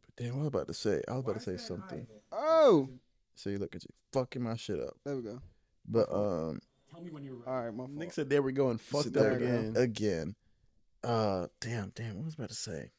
[0.02, 1.02] but damn, what was I about to say?
[1.08, 2.06] I was about to say something.
[2.32, 2.88] Oh,
[3.36, 4.94] See, look at you fucking my shit up.
[5.04, 5.40] there we go.
[5.86, 6.60] But um,
[6.94, 8.12] All right, my Nick fault.
[8.14, 9.46] said they were going so said there we go.
[9.46, 9.82] And fucked up again.
[9.82, 10.34] Again.
[11.02, 12.16] Uh, damn, damn.
[12.16, 12.90] What was I about to say?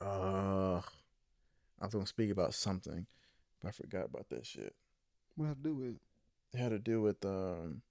[0.00, 0.80] Uh,
[1.80, 3.06] I was gonna speak about something,
[3.62, 4.74] but I forgot about that shit.
[5.36, 5.96] What have to do with?
[6.52, 7.82] It had to do with um,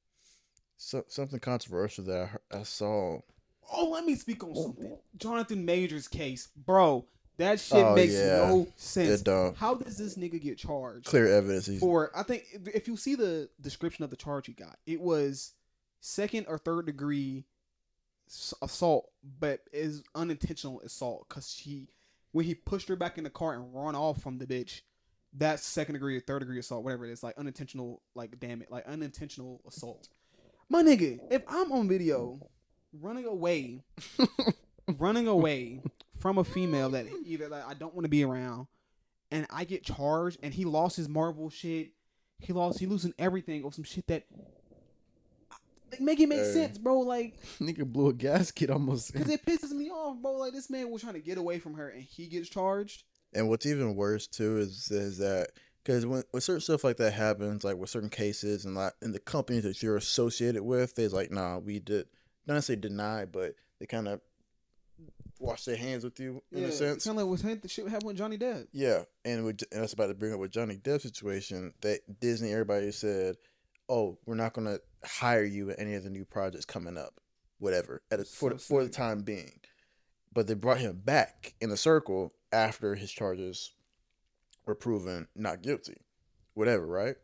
[0.78, 3.20] so, something controversial that I, I saw.
[3.72, 4.98] Oh, let me speak on something.
[5.18, 7.06] Jonathan Majors case, bro.
[7.38, 8.38] That shit Oh, makes yeah.
[8.48, 9.24] no sense.
[9.58, 11.06] How does this nigga get charged?
[11.06, 11.68] Clear evidence.
[11.80, 15.02] For I think if- if you see the description of the charge he got, it
[15.02, 15.54] was
[16.00, 17.46] second or third degree
[18.62, 21.88] assault, but is unintentional assault because she
[22.32, 24.82] when he pushed her back in the car and run off from the bitch.
[25.36, 28.70] That's second degree or third degree assault, whatever it is, like unintentional, like damn it,
[28.72, 30.08] like unintentional assault.
[30.70, 32.40] My nigga, if I'm on video
[33.02, 33.82] running away,
[34.98, 35.82] running away
[36.20, 38.68] from a female that either like I don't want to be around,
[39.32, 41.92] and I get charged, and he lost his Marvel shit.
[42.40, 42.80] He lost.
[42.80, 44.24] He losing everything or some shit that
[45.92, 46.54] like make it make Hey.
[46.54, 47.00] sense, bro.
[47.00, 49.14] Like, Nigga blew a gasket almost.
[49.14, 50.34] cause it pisses me off, bro.
[50.34, 53.04] Like this man was trying to get away from her, and he gets charged.
[53.34, 55.50] And what's even worse too is is that
[55.84, 59.12] because when, when certain stuff like that happens, like with certain cases and like in
[59.12, 62.08] the companies that you're associated with, they's like, nah, we did
[62.48, 64.22] not necessarily deny, but they kind of
[65.40, 67.04] wash their hands with you in a sense.
[67.04, 68.68] kind of like what the shit happened with Johnny Depp.
[68.72, 72.52] Yeah, and, with, and that's about to bring up with Johnny Depp situation that Disney
[72.52, 73.36] everybody said,
[73.90, 77.20] oh, we're not gonna hire you in any of the new projects coming up,
[77.60, 79.60] whatever, at a, for So for the time being.
[80.34, 83.72] But they brought him back in a circle after his charges
[84.66, 85.98] were proven not guilty,
[86.54, 87.16] whatever, right?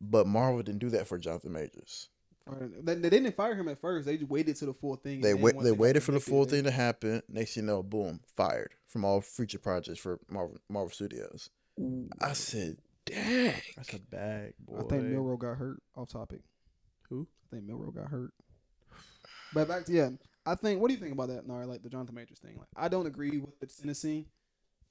[0.00, 2.08] But Marvel didn't do that for Jonathan Majors.
[2.46, 4.06] Or- They, they didn't fire him at first.
[4.06, 5.20] They just waited to the full thing.
[5.20, 5.58] They wait.
[5.60, 7.22] They waited for the full thing to happen.
[7.28, 11.50] Next, thing you know, boom, fired from all future projects for Marvel Marvel Studios.
[12.20, 14.78] I said, "Dang." That's a bag, boy.
[14.78, 15.82] I think Milroe got hurt.
[15.96, 16.40] Off topic.
[17.10, 17.26] Who?
[17.46, 18.32] I think Milroe got hurt.
[19.52, 20.10] But back to yeah,
[20.44, 20.80] I think.
[20.80, 21.66] What do you think about that, Nara?
[21.66, 22.56] Like the Jonathan Majors thing.
[22.58, 24.26] Like I don't agree with the sentencing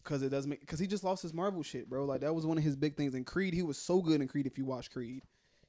[0.03, 2.05] because it doesn't make because he just lost his Marvel shit, bro.
[2.05, 3.15] Like that was one of his big things.
[3.15, 4.45] In Creed, he was so good in Creed.
[4.45, 5.23] If you watch Creed,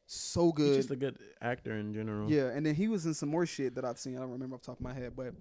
[0.06, 0.76] so good.
[0.76, 0.76] He's good.
[0.76, 2.30] just a good actor in general.
[2.30, 4.16] Yeah, and then he was in some more shit that I've seen.
[4.16, 5.34] I don't remember off the top of my head, but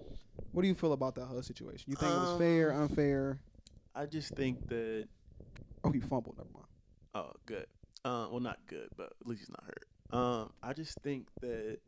[0.52, 1.86] what do you feel about that whole situation?
[1.92, 3.40] You think it was fair, Um, unfair?
[3.94, 5.08] I just think that.
[5.84, 6.38] Oh, he fumbled.
[6.38, 6.66] Never mind.
[7.14, 7.68] Oh, good.
[8.04, 9.86] Uh, well, not good, but at least he's not hurt.
[10.12, 11.80] Um, I just think that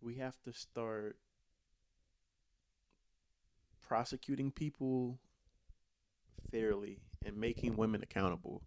[0.00, 1.16] we have to start
[3.80, 5.18] prosecuting people
[6.50, 8.62] fairly and making women accountable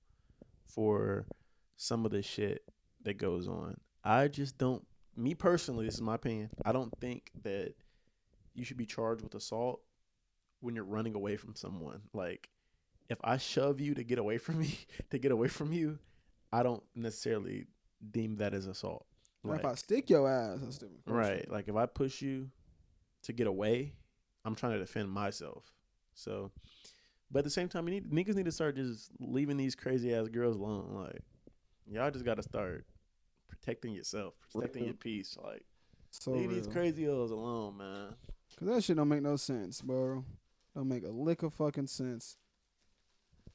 [0.65, 1.25] for
[1.77, 2.63] some of the shit
[3.03, 3.77] that goes on.
[4.03, 4.85] I just don't.
[5.15, 6.49] Me personally, this is my opinion.
[6.63, 7.73] I don't think that
[8.53, 9.81] you should be charged with assault
[10.61, 12.01] when you're running away from someone.
[12.13, 12.49] Like,
[13.09, 15.99] if I shove you to get away from me, to get away from you,
[16.51, 17.67] I don't necessarily
[18.11, 19.05] deem that as assault.
[19.43, 21.01] Or if I stick your ass, that's different.
[21.07, 21.51] right.
[21.51, 22.49] Like if I push you
[23.23, 23.93] to get away,
[24.45, 25.63] I'm trying to defend myself.
[26.13, 26.51] So,
[27.31, 30.13] but at the same time, you need niggas need to start just leaving these crazy
[30.13, 30.91] ass girls alone.
[30.93, 31.21] Like,
[31.87, 32.85] y'all just got to start
[33.51, 35.37] protecting yourself, protecting your peace.
[35.43, 35.63] Like,
[36.09, 36.71] So leave these real.
[36.73, 38.15] crazy hoes alone, man.
[38.57, 40.23] Cause that shit don't make no sense, bro.
[40.75, 42.37] Don't make a lick of fucking sense.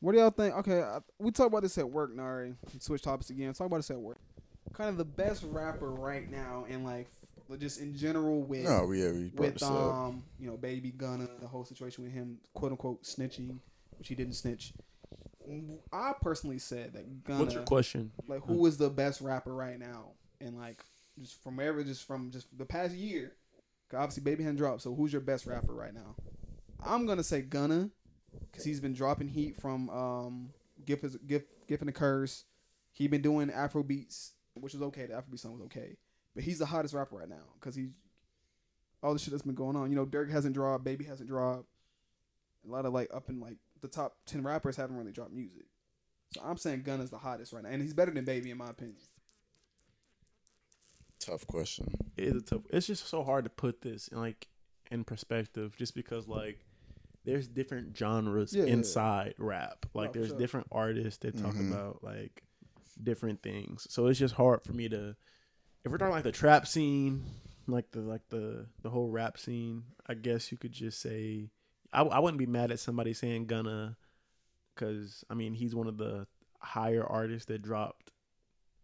[0.00, 0.54] What do y'all think?
[0.56, 2.54] Okay, I, we talk about this at work, Nari.
[2.80, 3.52] Switch topics again.
[3.54, 4.18] Talk about this at work.
[4.74, 7.08] Kind of the best rapper right now, and like
[7.58, 9.70] just in general with No, yeah, we with this up.
[9.72, 13.58] um you know Baby Gunna, the whole situation with him, quote unquote snitching,
[13.98, 14.72] which he didn't snitch.
[15.92, 18.12] I personally said that Gunna, What's your question?
[18.26, 20.82] like who is the best rapper right now, and like
[21.20, 23.32] just from ever, just from just the past year.
[23.94, 24.82] obviously, Baby hadn't dropped.
[24.82, 26.16] So who's your best rapper right now?
[26.84, 27.90] I'm gonna say Gunna,
[28.50, 30.50] because he's been dropping heat from um
[30.84, 32.44] Gift is Gift Gift and the Curse.
[32.92, 35.06] He been doing Afro beats, which is okay.
[35.06, 35.96] The Afro beat song was okay,
[36.34, 37.90] but he's the hottest rapper right now because he's
[39.02, 39.90] all the shit that's been going on.
[39.90, 41.66] You know, Dirk hasn't dropped, Baby hasn't dropped.
[42.66, 45.66] A lot of like up and like the top ten rappers haven't really dropped music.
[46.34, 48.70] So I'm saying Gunna's the hottest right now, and he's better than Baby in my
[48.70, 48.96] opinion.
[51.20, 51.86] Tough question.
[52.16, 52.62] It is a tough.
[52.70, 54.48] It's just so hard to put this in like
[54.90, 56.60] in perspective, just because like
[57.24, 58.64] there's different genres Yeah.
[58.64, 59.86] inside rap.
[59.94, 60.38] Like No, for there's sure.
[60.38, 61.70] different artists that talk Mhm.
[61.70, 62.42] about like
[63.02, 63.86] different things.
[63.90, 65.16] So it's just hard for me to.
[65.84, 67.24] If we're talking like the trap scene,
[67.66, 71.50] like the like the the whole rap scene, I guess you could just say
[71.92, 73.96] I, I wouldn't be mad at somebody saying Gunna,
[74.74, 76.26] because I mean he's one of the
[76.60, 78.12] higher artists that dropped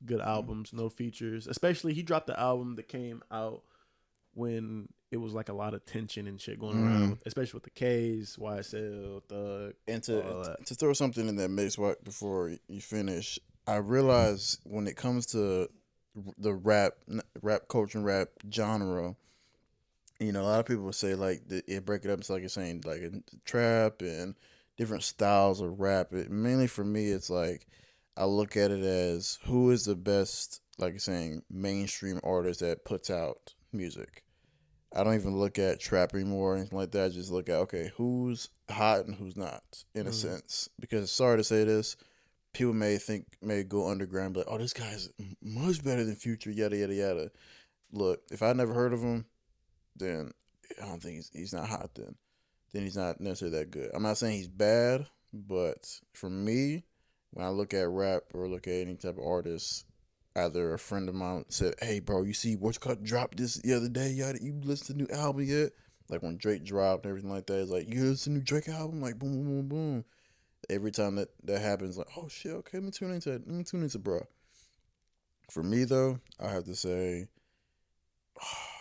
[0.05, 1.47] good albums, no features.
[1.47, 3.63] Especially he dropped the album that came out
[4.35, 6.87] when it was like a lot of tension and shit going Mhm.
[6.87, 9.75] around, especially with the K's, YSL, Thug.
[9.87, 14.87] And to to throw something in that mix right before you finish, I realize when
[14.87, 15.69] it comes to
[16.39, 16.95] the rap
[17.43, 19.17] rap culture and rap genre,
[20.23, 22.21] you know, a lot of people say like the, it break it up.
[22.21, 23.11] It's like you're saying like a
[23.45, 24.35] trap and
[24.77, 26.13] different styles of rap.
[26.13, 27.67] It mainly for me, it's like
[28.17, 32.85] I look at it as who is the best, like you're saying, mainstream artist that
[32.85, 34.23] puts out music.
[34.95, 37.07] I don't even look at trap anymore or anything like that.
[37.07, 39.63] I just look at okay, who's hot and who's not,
[39.95, 40.15] in a Mhm.
[40.15, 40.69] sense.
[40.79, 41.97] Because sorry to say this,
[42.53, 45.09] people may think may go underground, but oh, this guy's
[45.41, 47.31] much better than Future, yada yada yada.
[47.91, 49.25] Look, if I never heard of him,
[49.97, 50.33] then
[50.81, 51.95] I don't think he's he's not hot.
[51.95, 52.15] Then,
[52.73, 53.91] then he's not necessarily that good.
[53.95, 56.85] I'm not saying he's bad, but for me,
[57.33, 59.85] when I look at rap or look at any type of artist,
[60.37, 63.75] either a friend of mine said, "Hey, bro, you see what's cut dropped this the
[63.75, 64.11] other day?
[64.11, 65.73] Y'all, you listen to the new album yet?"
[66.09, 67.61] Like when Drake dropped and everything like that.
[67.61, 70.05] It's like you listen to new Drake album, like boom, boom, boom, boom.
[70.69, 73.43] Every time that that happens, like oh shit, okay, let me tune into it.
[73.47, 74.27] Let me tune into bro.
[75.51, 77.29] For me though, I have to say,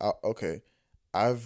[0.00, 0.62] I, okay,
[1.14, 1.44] I've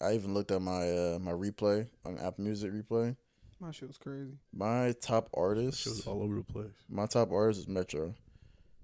[0.00, 3.16] I even looked at my uh, my replay on Apple Music replay.
[3.60, 4.32] My shit was crazy.
[4.52, 6.72] My top artist, Shit was all over the place.
[6.88, 8.14] my top artist is Metro.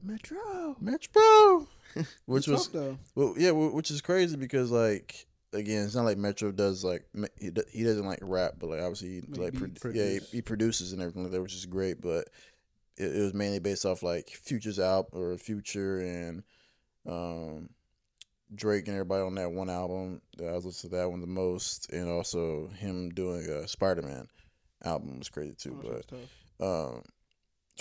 [0.03, 0.77] Metro.
[0.81, 1.67] Metro,
[2.27, 2.99] which He's was tough, though.
[3.17, 7.05] well, yeah, which is crazy because like again, it's not like Metro does like
[7.41, 9.85] he, he doesn't like rap, but like obviously he Make like pro- beats.
[9.95, 12.01] yeah he, he produces and everything like that, which is great.
[12.01, 12.29] But
[12.97, 16.43] it, it was mainly based off like Future's album or Future and
[17.09, 17.71] um
[18.55, 20.21] Drake and everybody on that one album.
[20.41, 24.29] I was listening to that one the most, and also him doing a Spider Man
[24.85, 25.79] album was crazy too.
[25.85, 26.01] Oh,
[26.59, 27.03] but um,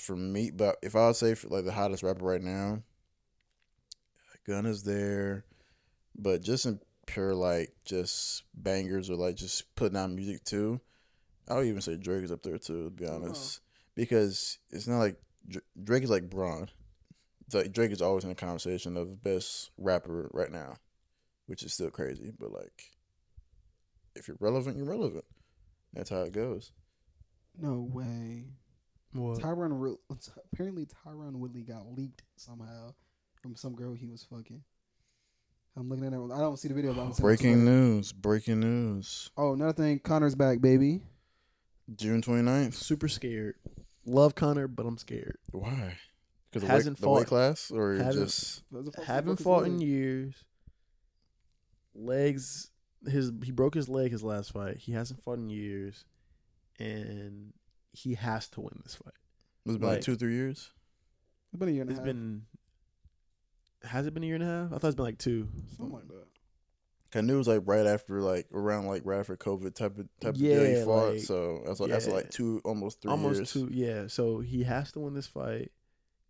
[0.02, 2.82] for me, but if I would say for like the hottest rapper right now,
[4.48, 5.46] Gunna's there,
[6.18, 10.80] but just in pure like just bangers or like just putting out music too,
[11.48, 12.86] I would even say Drake is up there too.
[12.86, 13.62] To be honest,
[13.96, 15.16] because it's not like
[15.82, 16.70] Drake is like Braun.
[17.54, 20.76] Like Drake is always in the conversation of the best rapper right now,
[21.46, 22.32] which is still crazy.
[22.38, 22.92] But like,
[24.16, 25.26] if you're relevant, you're relevant.
[25.94, 26.72] That's how it goes.
[27.60, 28.46] No way.
[29.14, 29.40] What?
[29.40, 29.98] Tyron
[30.54, 32.94] apparently Tyron Woodley got leaked somehow
[33.42, 34.62] from some girl he was fucking.
[35.78, 36.20] I'm looking at it.
[36.34, 36.94] I don't see the video.
[36.94, 38.12] But I'm seeing it on Breaking news!
[38.12, 39.30] Breaking news!
[39.38, 40.00] Oh, another thing.
[40.00, 41.02] Conor's back, baby.
[41.96, 42.74] June 29th.
[42.74, 43.56] Super scared.
[44.06, 45.38] Love Conor, but I'm scared.
[45.52, 45.98] Why?
[46.52, 50.34] Because Hasn't the weight fought- class, or just Those are fucking Haven't fought in years.
[51.94, 52.70] Legs,
[53.06, 54.78] his he broke his leg his last fight.
[54.78, 56.06] He hasn't fought in years,
[56.80, 57.54] and
[57.92, 59.14] he has to win this fight.
[59.66, 60.72] it's been like Like- two, three years.
[61.52, 62.04] It's been a year and a half.
[62.04, 62.46] been.
[63.84, 64.74] Has it been a year and a half?
[64.74, 65.48] I thought it's been like two.
[65.78, 66.28] something like that.
[67.16, 70.08] I knew it was like right after, like around like right after COVID type of
[70.20, 71.14] type of deal he fought.
[71.14, 73.54] like- so that's like, that's like two, almost three Almost years.
[73.54, 73.70] two.
[73.72, 74.08] Yeah.
[74.08, 75.72] So he has to win this fight.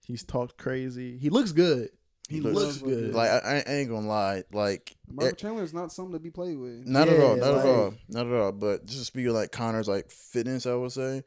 [0.07, 1.17] He's talked crazy.
[1.17, 1.89] He looks good.
[2.29, 3.13] He, He looks, looks good.
[3.13, 6.19] Like I, I ain't gonna lie, like Margaret it- eh, Chandler is not something to
[6.19, 6.85] be played with.
[6.85, 8.51] not at all, not like- at all, not at all.
[8.51, 11.23] But just speaking of like Conor's like fitness, I would say,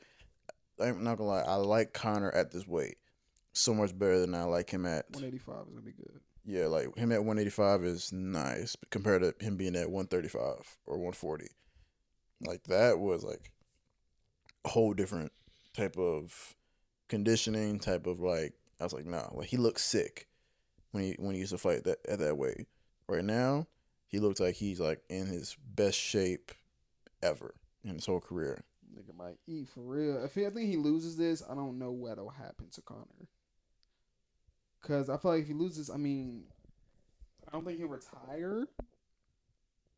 [0.78, 2.96] I'm not gonna lie, I like Connor at this weight
[3.52, 6.20] so much better than I like him at 185 is gonna be good.
[6.44, 11.46] yeah, like him at 185 is nice compared to him being at 135 or 140.
[12.46, 13.50] Like that was like
[14.64, 15.32] a whole different
[15.74, 16.54] type of
[17.08, 20.28] conditioning, type of like I was like, nah, like he looks sick
[20.92, 22.66] when he when he used to fight that at that weight.
[23.08, 23.66] Right now,
[24.06, 26.52] he looks like he's like in his best shape
[27.22, 28.64] ever in his whole career.
[28.94, 30.24] Nigga might eat for real.
[30.24, 33.28] If he, I think he loses this, I don't know what'll happen to Conor.
[34.82, 36.44] Cause I feel like if he loses, I mean,
[37.46, 38.66] I don't think he'll retire,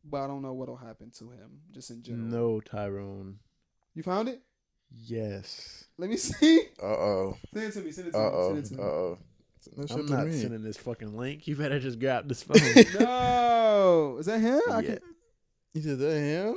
[0.04, 2.26] but I don't know what'll happen to him just in general.
[2.26, 3.38] no, Tyrone.
[3.94, 4.42] you found it?
[5.04, 5.84] Yes.
[5.98, 6.62] Let me see.
[6.82, 7.36] Uh oh.
[7.54, 7.92] Send it to me.
[7.92, 8.28] Send it to Uh me.
[8.34, 8.46] oh.
[8.54, 8.82] Send it to Uh me.
[8.84, 9.18] oh.
[9.94, 10.40] I'm not me.
[10.40, 11.46] sending this fucking link.
[11.46, 12.56] You better just grab this phone.
[13.00, 14.60] no, is that him?
[14.70, 14.82] I Yeah.
[14.82, 14.98] can,
[15.74, 16.56] You did that him?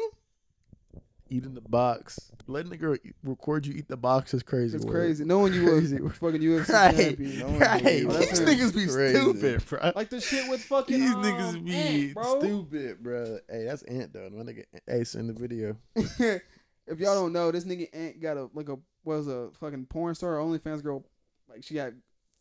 [1.30, 2.32] Eating the box.
[2.48, 4.76] Letting the girl eat- record you eat the box is crazy.
[4.76, 4.92] it's word.
[4.94, 5.26] crazy.
[5.26, 6.00] Knowing you Crazy.
[6.00, 6.96] were fucking UFC Right.
[6.96, 7.40] champion.
[7.40, 7.84] No one Right.
[7.84, 9.20] believes Oh, These that's niggas be crazy.
[9.20, 9.92] stupid, bro.
[9.96, 12.40] Like the shit with fucking These um, niggas be Ant, bro.
[12.40, 13.40] stupid, bro.
[13.50, 14.30] Hey, that's Ant though.
[14.32, 15.76] My nigga, hey, send the video.
[16.88, 20.16] if y'all don't know, this nigga Ant got a like a was a fucking porn
[20.16, 21.06] star, OnlyFans girl.
[21.50, 21.94] Like she got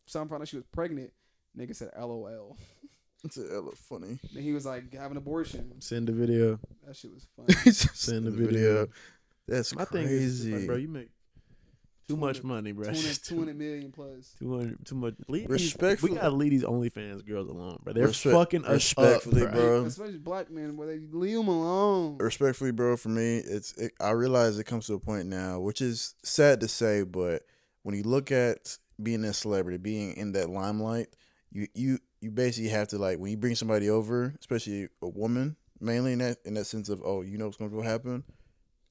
[0.05, 1.11] some found out she was pregnant.
[1.57, 2.57] Nigga said LOL.
[3.23, 4.19] It's a hella funny.
[4.33, 5.81] Then he was like have an abortion.
[5.81, 6.59] Send the video.
[6.85, 7.71] That shit was funny.
[7.71, 8.87] Send the video.
[9.47, 10.07] That's My crazy.
[10.07, 11.09] thing is, like, bro, you make
[12.07, 12.85] too much money, bro.
[12.85, 14.35] 200, 200 million plus.
[14.39, 15.15] 200, too much.
[15.27, 17.93] Leave Respectfully- we gotta leave these OnlyFans girls alone, bro.
[17.93, 19.85] They're Respect- fucking us respectfully, up, bro.
[19.85, 22.17] Especially black men, where they leave them alone.
[22.19, 25.81] Respectfully, bro, for me, it's it, I realize it comes to a point now, which
[25.81, 27.43] is sad to say, but
[27.83, 31.07] when you look at being a celebrity, being in that limelight,
[31.51, 35.55] you you you basically have to like when you bring somebody over, especially a woman,
[35.79, 38.23] mainly in that in that sense of oh, you know what's going to happen,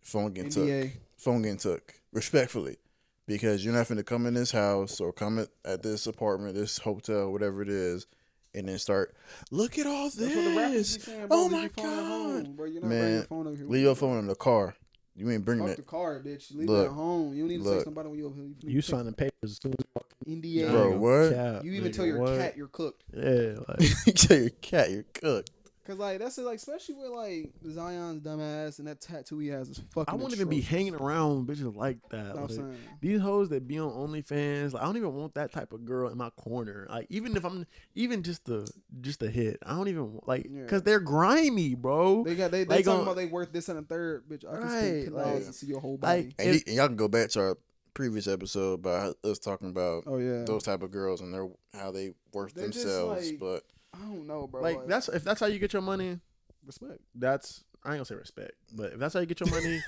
[0.03, 0.91] phone getting took, NDA.
[1.17, 2.77] phone getting took, respectfully,
[3.27, 6.55] because you're not going to come in this house or come at, at this apartment,
[6.55, 8.07] this hotel, whatever it is,
[8.55, 9.15] and then start
[9.51, 11.03] look at all That's what the rappers this.
[11.05, 11.27] saying.
[11.31, 12.57] Oh my your phone at home, God.
[12.57, 12.67] bro.
[12.67, 13.67] You're not Man, your phone over here.
[13.67, 14.75] Leave your phone in the car.
[15.17, 15.77] You ain't bringing Fuck it.
[15.77, 16.53] the car, bitch.
[16.55, 17.35] Leave Look, it at home.
[17.35, 17.79] You don't need to look.
[17.81, 18.51] say somebody when you're over here.
[18.71, 20.71] You signing papers as soon as NDA.
[20.71, 21.35] Bro, what?
[21.35, 22.37] Cap, You even nigga, tell your what?
[22.39, 23.05] cat you're cooked.
[23.13, 25.51] Yeah, like you tell your cat you're cooked.
[25.87, 29.69] Cause like that's it, like especially with like Zion's dumbass and that tattoo he has
[29.69, 30.13] is fucking.
[30.13, 32.35] I won't even be hanging around with bitches like that.
[32.35, 35.53] You I'm Like, these hoes that be on OnlyFans, like I don't even want that
[35.53, 36.87] type of girl in my corner.
[36.89, 38.67] Like even if I'm even just a
[39.03, 40.63] just a hit, I don't even like Yeah.
[40.63, 42.25] because they're grimy, bro.
[42.25, 44.45] They got they they Like, talking uh, about they worth this and a third, bitch.
[44.49, 46.35] I can Right, spend ten like- to see your whole like, body.
[46.39, 47.59] And, If- y- and y'all can go back to our
[47.93, 51.91] previous episode about us talking about oh yeah, those type of girls and their how
[51.93, 53.31] they worth They're just themselves.
[53.31, 53.63] like- but
[53.95, 54.63] I don't know, bro.
[54.63, 56.19] like that's if that's how you get your money,
[56.65, 57.01] respect.
[57.15, 59.83] that's I ain't gonna say respect, but if that's how you get your money,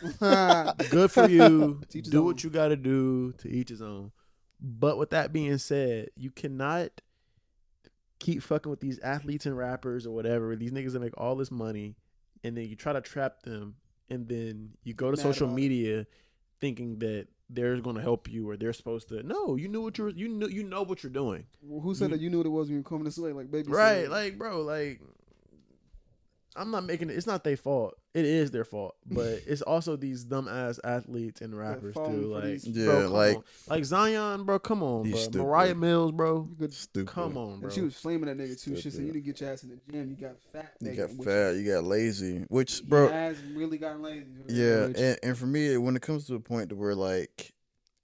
[0.90, 1.80] Good for you.
[1.90, 2.24] Do own.
[2.24, 4.12] what you got to do to each his own.
[4.60, 6.90] But with that being said, you cannot
[8.18, 10.56] keep fucking with these athletes and rappers or whatever.
[10.56, 11.96] These niggas that make all this money,
[12.44, 13.76] and then you try to trap them,
[14.08, 16.06] and then you go to Mad social media
[16.60, 19.22] thinking that they're going to help you or they're supposed to.
[19.22, 20.10] No, you knew what you were.
[20.10, 20.46] You know.
[20.46, 21.46] You know what you're doing.
[21.62, 23.32] Well, who said that you knew what it was when you were coming this way?
[23.32, 25.00] Like baby, Right, like bro, like
[26.56, 27.16] I'm not making it.
[27.16, 27.94] It's not their fault.
[28.14, 32.00] It is their fault, but it's also these dumb ass athletes and rappers too.
[32.32, 33.42] Like, these- Yeah, bro, come like- on.
[33.68, 34.58] like Zion, bro.
[34.58, 35.18] Come on, bro.
[35.18, 35.38] stupid.
[35.38, 36.46] Moriah Mills, bro.
[36.48, 36.72] You good.
[36.72, 37.12] stupid.
[37.12, 37.66] Come on, bro.
[37.68, 38.76] And she was flaming that nigga too.
[38.76, 40.10] She said you didn't get your ass in the gym.
[40.10, 40.72] You got fat.
[40.80, 41.50] You nigga," got which fat.
[41.56, 42.44] You got lazy.
[42.48, 44.26] Which, he bro, has really gotten lazy.
[44.48, 47.52] Yeah, Which- and, and for me, when it comes to a point to where like,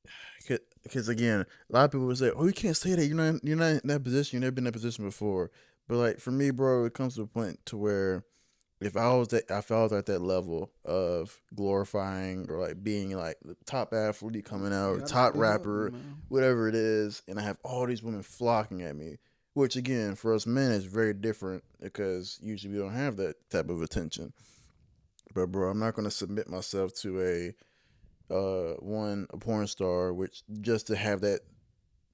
[0.83, 3.07] because again, a lot of people would say, "Oh, you can't say that.
[3.07, 3.43] You're not.
[3.45, 4.37] You're not in that position.
[4.37, 5.51] You've never been in that position before."
[5.89, 8.25] But like for me, bro, it comes to a point to where
[8.85, 13.17] if I was that, if I was at that level of glorifying or like being
[13.17, 15.93] like the top athlete coming out, or top step up, rapper,
[16.29, 19.19] whatever it is, and I have all these women flocking at me,
[19.55, 23.69] which again for us men is very different because usually we don't have that type
[23.69, 24.33] of attention.
[25.35, 27.55] But bro, I'm not gonna submit myself to a
[28.35, 31.41] uh one a porn star, which just to have that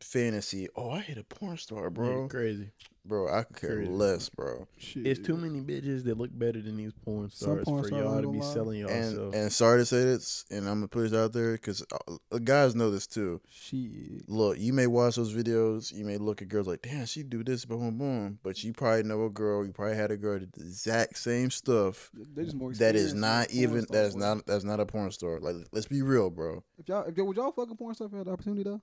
[0.00, 0.68] fantasy.
[0.76, 2.22] Oh, I hit a porn star, bro.
[2.22, 2.70] Yeah, crazy.
[3.04, 3.90] Bro, I could care Crazy.
[3.90, 4.68] less, bro.
[4.76, 5.06] Shit.
[5.06, 8.02] It's too many bitches that look better than these porn Some stars porn for stars
[8.04, 8.52] y'all ain't to be lie.
[8.52, 8.90] selling y'all.
[8.90, 9.30] And so.
[9.32, 12.74] and sorry to say this, and I'm gonna put this out there because uh, guys
[12.74, 13.40] know this too.
[13.48, 14.28] Shit.
[14.28, 17.42] Look, you may watch those videos, you may look at girls like, damn, she do
[17.42, 18.38] this, boom, boom, boom.
[18.42, 21.16] But you probably know a girl, you probably had a girl that did the exact
[21.16, 22.10] same stuff.
[22.12, 22.74] They're just more.
[22.74, 25.40] That is experienced than not even that is not that's not a porn star.
[25.40, 26.62] Like, let's be real, bro.
[26.76, 28.64] If y'all, if y'all, would y'all fuck a porn star if you had the opportunity
[28.64, 28.82] though?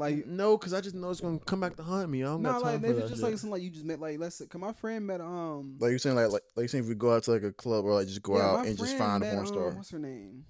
[0.00, 2.22] Like, no, because I just know it's gonna come back to haunt me.
[2.22, 3.30] I don't no, got time like for if that it's just shit.
[3.30, 3.98] like something like you just met.
[3.98, 5.74] Like, let's say, cause my friend met um.
[5.80, 7.50] Like you're saying, like like like you're saying, if we go out to like a
[7.52, 9.68] club or like just go yeah, out and just friend find a met, porn star.
[9.70, 10.44] Um, what's her name?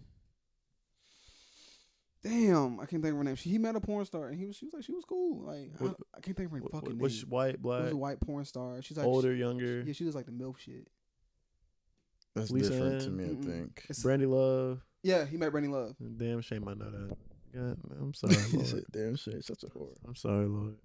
[2.22, 3.36] Damn, I can't think of her name.
[3.36, 5.40] She he met a porn star and he was she was like she was cool.
[5.46, 7.30] Like I, What- I can't think of her What- fucking what- what's name.
[7.30, 8.82] white, It black, was a white porn star.
[8.82, 9.80] She's like older, she- younger?
[9.86, 10.88] yeah, she was like the milf shit.
[12.34, 13.16] That's Lisa different to Ann?
[13.16, 13.24] me.
[13.24, 13.44] I Mm-mm.
[13.44, 13.78] think.
[13.84, 14.82] It's- Brandy Love.
[15.02, 15.94] yeah, he met Brandy Love.
[16.18, 17.16] Damn shame I know that.
[17.58, 18.68] God, I'm sorry, He Lord.
[18.68, 19.94] said, Damn shit, such a whore.
[20.06, 20.76] I'm sorry, Lord.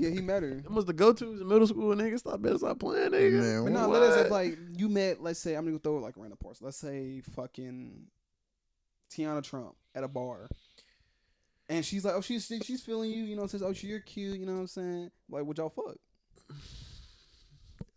[0.00, 0.60] Yeah, he met her.
[0.62, 1.94] That was the go-tos in middle school.
[1.94, 3.40] Nigga, stop better stop playing, nigga.
[3.40, 4.00] Man, But no, what?
[4.00, 6.38] let us if like you met, let's say I'm gonna throw it like a random
[6.42, 6.64] person.
[6.64, 8.06] Let's say fucking
[9.10, 10.48] Teanna Trump at a bar.
[11.68, 14.46] And she's like, oh, she's she's feeling you, you know, says, oh, you're cute, you
[14.46, 15.10] know what I'm saying?
[15.30, 15.96] Like, would y'all fuck?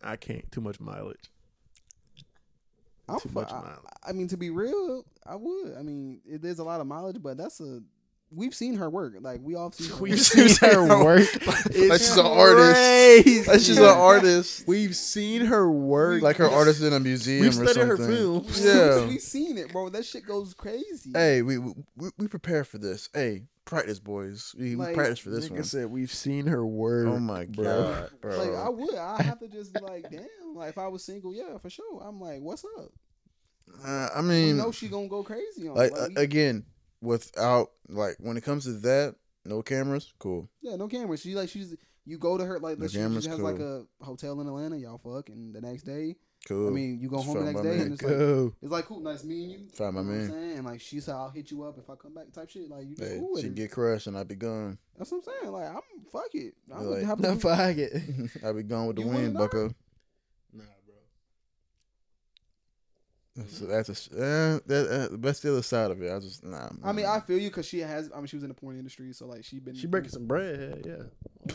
[0.02, 0.50] I can't.
[0.50, 1.30] Too much mileage.
[3.14, 3.78] I'm Too much I, mileage.
[4.08, 5.74] I mean, to be real, I would.
[5.78, 7.80] I mean, it, there's a lot of mileage, but that's a.
[8.32, 9.14] We've seen her work.
[9.20, 9.96] Like we all seen her.
[9.96, 10.20] We've work.
[10.20, 11.46] seen her work.
[11.46, 13.48] like she's an artist.
[13.48, 14.68] Like she's an artist.
[14.68, 16.22] We've seen her work.
[16.22, 18.06] Like her artist in a museum We've or studied something.
[18.06, 18.64] her films.
[18.64, 19.06] Yeah.
[19.06, 19.88] we've seen it, bro.
[19.88, 21.10] That shit goes crazy.
[21.12, 21.72] Hey, we, we
[22.18, 23.08] we prepare for this.
[23.12, 24.54] Hey, practice, boys.
[24.58, 25.58] We, we Like, practice for this one.
[25.58, 27.06] I said we've seen her work.
[27.08, 27.64] Oh my bro.
[27.64, 28.38] god, bro.
[28.38, 30.54] Like I would, I have to just be like, damn.
[30.54, 32.02] Like if I was single, yeah, for sure.
[32.04, 32.90] I'm like, what's up?
[33.84, 35.76] Uh, I You mean, know she gonna go crazy on.
[35.76, 36.64] like uh, Like, we- again,
[37.00, 39.14] without like when it comes to that,
[39.44, 40.50] no cameras, cool.
[40.60, 41.22] yeah, no cameras.
[41.22, 43.84] She like she's you go to her like No let's she just has like a
[44.02, 44.76] hotel in Atlanta.
[44.76, 46.16] Y'all fuck, and the next day,
[46.48, 46.68] Cool.
[46.68, 47.80] I mean, you go Just home the next my day, man.
[47.80, 49.58] and it's like it's like cool, nice meeting you.
[49.74, 50.24] Find my you know what man.
[50.24, 50.56] I'm saying?
[50.58, 52.68] And like she said, I'll hit you up if I come back, type shit.
[52.70, 53.54] Like you just Hey, cool with she it.
[53.54, 54.78] get crushed and I be gone.
[54.96, 55.52] That's what I'm saying.
[55.52, 55.80] Like I'm
[56.10, 56.54] fuck it.
[56.72, 57.40] I'm Like, would have No to.
[57.40, 57.92] fuck it.
[58.44, 59.40] I be gone with the You wind, know?
[59.40, 59.68] Bucko.
[60.54, 60.64] Nah,
[63.36, 63.44] bro.
[63.46, 66.10] So that's a sh- uh, that, uh, that's the other side of it.
[66.12, 66.68] I just nah.
[66.82, 67.06] I mean.
[67.06, 68.10] I feel you because she has.
[68.14, 69.74] I mean, she was in the porn industry, so like she been.
[69.74, 70.84] She breaking some bread.
[70.86, 71.54] Yeah.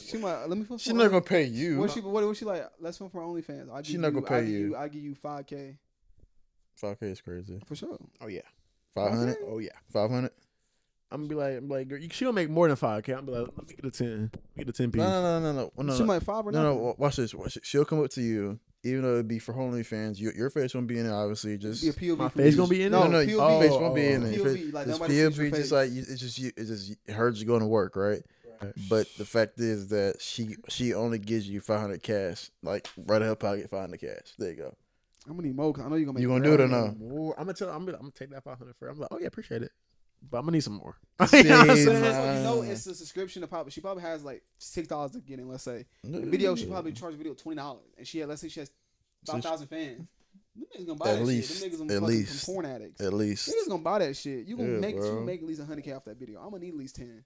[0.00, 0.46] She might.
[0.46, 0.66] Let me.
[0.78, 1.78] she's not gonna pay you.
[1.78, 2.00] What she?
[2.00, 2.64] What was she like?
[2.80, 3.72] Let's film for OnlyFans.
[3.72, 4.76] I She not gonna pay I give you.
[4.76, 5.76] I give you five k
[6.74, 7.60] Five K is crazy.
[7.66, 7.98] for sure.
[8.20, 8.40] Oh yeah.
[8.94, 9.36] Five hundred.
[9.46, 9.70] Oh yeah.
[9.92, 10.30] Five hundred.
[11.10, 13.12] I'm gonna be like, I'm like, girl, she gonna make more than five k.
[13.12, 14.30] I'm be like, let me get a ten.
[14.56, 15.02] Get a ten piece.
[15.02, 15.92] No, no, no, no, no, no.
[15.92, 16.06] she no.
[16.06, 16.78] might five or No, nothing.
[16.84, 16.94] no.
[16.96, 17.34] Watch this.
[17.34, 17.66] Watch it.
[17.66, 20.18] She'll come up to you, even though it'd be for OnlyFans.
[20.18, 21.58] Your your face won't be in it, obviously.
[21.58, 23.08] Just Be a POV My face gonna be in no, it?
[23.10, 23.26] no, no.
[23.26, 23.28] POV.
[23.28, 24.26] Your face Oh, won't be in oh.
[24.26, 24.34] it.
[24.36, 26.50] Your POV, like, just nobody sees your POV, just like you, it's just you.
[26.56, 28.22] It's just her just going to work, right?
[28.88, 33.20] But the fact is that she she only gives you five hundred cash, like right
[33.22, 34.32] in her pocket, five hundred cash.
[34.38, 34.74] There you go.
[35.26, 35.72] I'm gonna need more.
[35.72, 36.22] 'cause I know you're gonna make.
[36.22, 37.00] You gonna do it or bread.
[37.00, 37.34] no?
[37.38, 37.70] I'm gonna tell.
[37.70, 38.88] I'm gonna, I'm gonna take that five hundred for.
[38.88, 39.70] I'm like, oh yeah, appreciate it.
[40.30, 40.96] But I'm gonna need some more.
[41.32, 42.00] You know what I'm saying?
[42.02, 42.62] That's what you know.
[42.72, 43.70] It's a subscription to probably.
[43.72, 45.48] She probably has like six dollars to get in.
[45.48, 46.54] Let's say the video.
[46.56, 48.28] She probably charge a video twenty dollars, and she had.
[48.28, 48.70] Let's say she has
[49.24, 50.06] So five she- thousand fans.
[50.54, 51.60] Them niggas gonna buy At that least.
[51.60, 51.60] shit.
[51.60, 52.38] Them niggas At gonna fucking least.
[52.44, 53.00] some porn addicts.
[53.00, 53.48] at least.
[53.48, 54.46] Niggas gonna buy that shit.
[54.46, 54.94] You gonna Yeah, make.
[54.96, 55.14] She bro.
[55.14, 56.40] gonna make at least hundred k off that video.
[56.40, 57.24] I'm gonna need at least ten.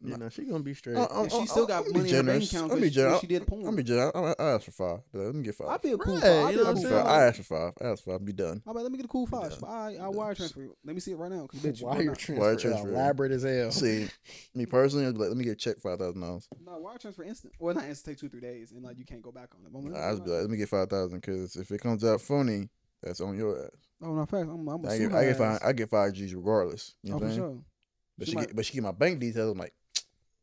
[0.00, 0.96] Yeah, no, she gonna be straight.
[0.96, 2.52] Uh, uh, And she uh, still uh, got I'm be money in her bank generous.
[2.52, 3.20] account I'm because generous.
[3.20, 3.66] she did porn.
[3.66, 4.12] I'm be generous.
[4.14, 4.98] I, I asked for five.
[5.12, 5.66] but Let me get five.
[5.68, 6.30] I'd be a cool Right, five.
[6.30, 6.94] you I'd be know what I'm cool saying?
[6.94, 7.06] five.
[7.06, 7.72] I asked for five.
[7.80, 8.24] I asked for five.
[8.24, 8.62] Be done.
[8.64, 9.50] How about let me get a cool five?
[9.58, 9.68] done.
[9.68, 10.60] I I wire transfer.
[10.62, 10.76] you.
[10.84, 11.46] Let me see it right now.
[11.48, 12.18] Cause bitch, Wire why not?
[12.18, 12.88] transfer, Wire transfer.
[12.90, 13.72] elaborate as hell.
[13.72, 14.06] See,
[14.54, 16.48] me personally, I'd be like, let me get a check five thousand dollars.
[16.64, 17.54] No, wire transfer instant.
[17.58, 18.16] Well, not instant.
[18.16, 19.72] Take two three days, and like you can't go back on it.
[19.72, 22.04] But I'm like, I'd be like, let me get five thousand because if it comes
[22.04, 22.68] out phony,
[23.02, 23.70] that's on your ass.
[24.02, 24.48] oh no, fact.
[24.48, 25.58] I'm, I'm a I get, I get five.
[25.64, 26.94] I get five G's regardless.
[27.02, 27.50] You know Oh what for I'm saying?
[27.50, 27.62] sure.
[28.16, 29.52] But She she, might- get, but she get my bank details.
[29.52, 29.72] I'm like,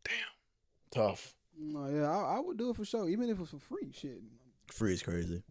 [0.05, 1.33] damn, tough.
[1.57, 3.91] No, yeah, I, I would do it for sure, even if it was for free.
[3.93, 4.21] Shit.
[4.71, 5.41] Free is crazy.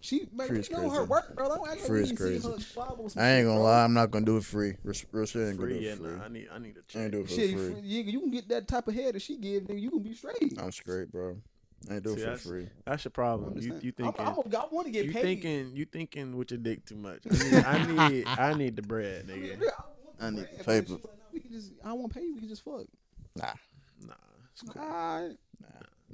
[0.00, 1.48] She, man, Free you is know her work, bro.
[1.48, 2.48] Don't act Free we is ain't crazy.
[2.48, 3.64] her squabble I ain't gonna bro.
[3.64, 3.84] lie.
[3.84, 4.74] I'm not gonna do it free.
[4.82, 6.10] Real, real shit ain't gonna Free, do yeah, it free.
[6.16, 7.80] nah, I need, I need a I ain't do it for Shit, free.
[7.82, 9.80] you, you, you can get that type of head that she give, nigga.
[9.80, 10.58] You can be straight.
[10.60, 11.36] I'm straight, bro.
[11.88, 12.68] I ain't do See, it for that's- free.
[12.84, 13.54] That's your problem.
[13.54, 13.82] just You saying.
[13.84, 15.22] you I'm- thinking I'm, a- I want to get you paid.
[15.22, 17.20] thinking you thinking with your dick too much.
[17.30, 19.60] I need I need, I need the bread, I, mean, nigga.
[19.60, 19.70] real,
[20.20, 20.92] I, I need the bread, the paper.
[20.94, 22.34] like, no, we can just, I don't want to pay you.
[22.34, 22.86] We can just fuck.
[23.36, 23.52] Nah,
[24.06, 24.14] Nah,
[24.52, 24.82] it's cool.
[24.82, 25.36] Alright.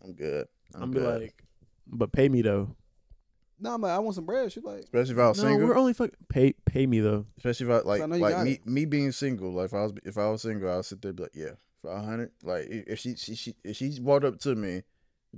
[0.05, 0.47] I'm good.
[0.75, 1.21] I'm, I'm be good.
[1.23, 1.45] like,
[1.87, 2.75] but pay me though.
[3.61, 4.53] No, I'm like, I want some bread.
[4.53, 5.67] She's like, especially if I was No, single.
[5.69, 6.11] we're only fuck.
[6.29, 7.27] Pay pay me though.
[7.39, 8.67] Especially if I like I like me it.
[8.67, 9.53] me being single.
[9.53, 11.53] Like if I was if I was single, I'll sit there and be like, yeah,
[11.83, 12.31] for a hundred.
[12.45, 14.83] Like if she she she if she walked up to me,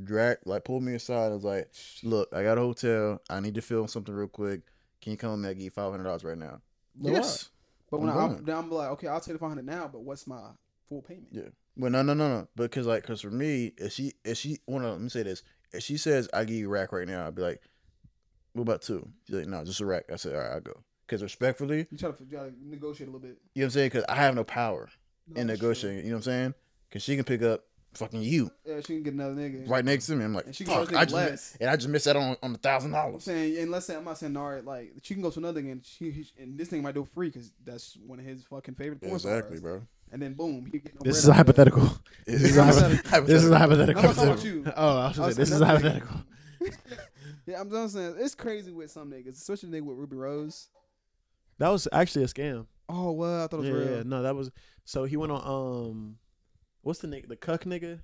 [0.03, 1.71] drag like pulled me aside, and was like,
[2.03, 3.23] look, I got a hotel.
[3.31, 4.61] I need to film something real quick.
[5.01, 5.49] Can you come with me?
[5.49, 6.61] I give you five hundred dollars right now.
[7.01, 7.49] Yes.
[7.91, 8.51] But when I'm I, going.
[8.51, 10.51] I'm, I'm like, okay, I'll take the 500 now, but what's my
[10.89, 11.27] full payment?
[11.33, 11.49] Yeah.
[11.77, 12.49] Well, no, no, no, no.
[12.57, 15.43] Because like, cause for me, if she, if she, want to let me say this,
[15.73, 17.63] if she says I give you a rack right now, I'd be like,
[18.53, 19.09] what about two?
[19.27, 20.05] She's like, no, just a rack.
[20.13, 20.81] I said, all right, I'll go.
[21.07, 23.39] Because respectfully, You try to, try to negotiate a little bit.
[23.55, 23.87] you know what I'm saying?
[23.87, 24.89] Because I have no power
[25.29, 25.99] No, in negotiating.
[26.05, 26.55] You know what I'm saying?
[26.89, 27.65] Because she can pick up
[27.95, 29.69] fucking you Yeah, she can get another nigga.
[29.69, 30.25] right next to me.
[30.25, 31.57] I'm like, And she can fuck, I nigga just, less.
[31.61, 33.25] and I just missed that on on the thousand I'm dollars.
[33.25, 35.85] saying, and let's say I'm not saying Nard, like she can go to another and
[35.85, 39.15] she, and this thing might do free because that's one of his fucking favorite porn
[39.15, 39.83] Exactly, bro.
[40.13, 41.35] And then boom, he get no This is that.
[41.35, 41.89] hypothetical.
[42.27, 42.65] This is a
[43.09, 44.03] hypo- This is a hypothetical.
[44.05, 44.65] I'm talking about you.
[44.77, 45.93] Oh, I was I gonna say this is saying nothing.
[46.01, 46.25] hypothetical.
[47.47, 50.69] Yeah, I'm just saying it's crazy with some niggas, especially the nigga with Rubi Rose.
[51.59, 52.67] That was actually a scam.
[52.89, 53.97] Oh well, I thought it was Yeah, real.
[53.97, 54.51] yeah, no, that was.
[54.85, 56.17] So he went on um,
[56.83, 57.29] what's the nigga?
[57.29, 58.01] The cuck nigga.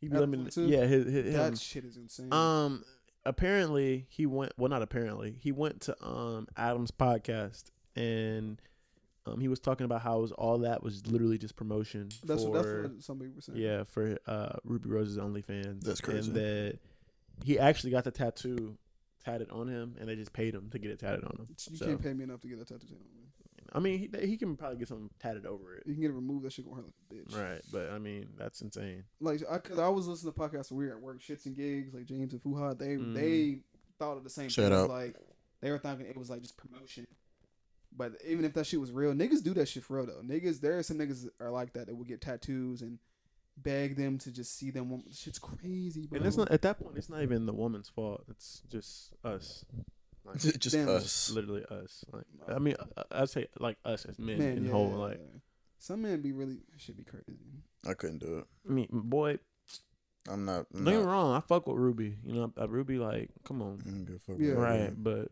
[0.00, 1.56] He be yeah, his, his, That him.
[1.56, 2.32] shit is insane.
[2.32, 2.84] Um,
[3.24, 4.52] apparently he went.
[4.58, 5.36] Well, not apparently.
[5.40, 7.64] He went to um Adam's podcast
[7.96, 8.60] and
[9.26, 12.42] um he was talking about how it was all that was literally just promotion that's
[12.44, 13.58] for what that's what some people were saying.
[13.58, 15.82] yeah for uh Rubi Rose's OnlyFans.
[15.82, 16.30] That's crazy.
[16.30, 16.78] And that
[17.44, 18.76] he actually got the tattoo
[19.24, 21.46] tatted on him, and they just paid him to get it tatted on him.
[21.48, 22.86] you So, can't pay me enough to get that tattoo.
[22.86, 23.26] tattooed on me.
[23.72, 25.84] I mean, he, he can probably get something tatted over it.
[25.86, 26.44] You can get it removed.
[26.44, 27.38] That shit gonna hurt like a bitch.
[27.40, 29.04] Right, but I mean that's insane.
[29.20, 31.54] Like, I, cause I was listening to podcasts when we were at work, shits and
[31.56, 32.78] gigs, like James and Fuhad.
[32.78, 33.14] They Mhm.
[33.14, 33.58] they
[33.98, 34.80] thought of the same Shout thing.
[34.80, 34.88] out.
[34.88, 35.14] Like
[35.60, 37.06] they were thinking it was like just promotion.
[37.96, 40.22] But even if that shit was real, niggas do that shit for real though.
[40.22, 42.98] Niggas, there are some niggas that are like that that will get tattoos and
[43.56, 44.90] beg them to just see them.
[44.90, 46.18] One- Shit's crazy, bro.
[46.18, 46.96] And it's not at that point.
[46.96, 48.24] It's not even the woman's fault.
[48.30, 49.64] It's just us.
[50.24, 50.88] Like, just Damn.
[50.88, 51.30] us.
[51.30, 52.04] literally us.
[52.12, 54.90] Like I mean, uh, I'd say like us as men Man, in yeah, whole.
[54.90, 55.40] Like yeah.
[55.78, 57.38] some men be really should be crazy.
[57.86, 58.44] I couldn't do it.
[58.68, 59.38] I mean, boy,
[60.28, 60.66] I'm not.
[60.74, 61.34] I'm don't get me wrong.
[61.34, 62.16] I fuck with Rubi.
[62.22, 62.98] You know, uh, Rubi.
[62.98, 64.52] Like, come on, I don't give a fuck Yeah.
[64.52, 64.78] right?
[64.80, 65.02] that.
[65.02, 65.28] But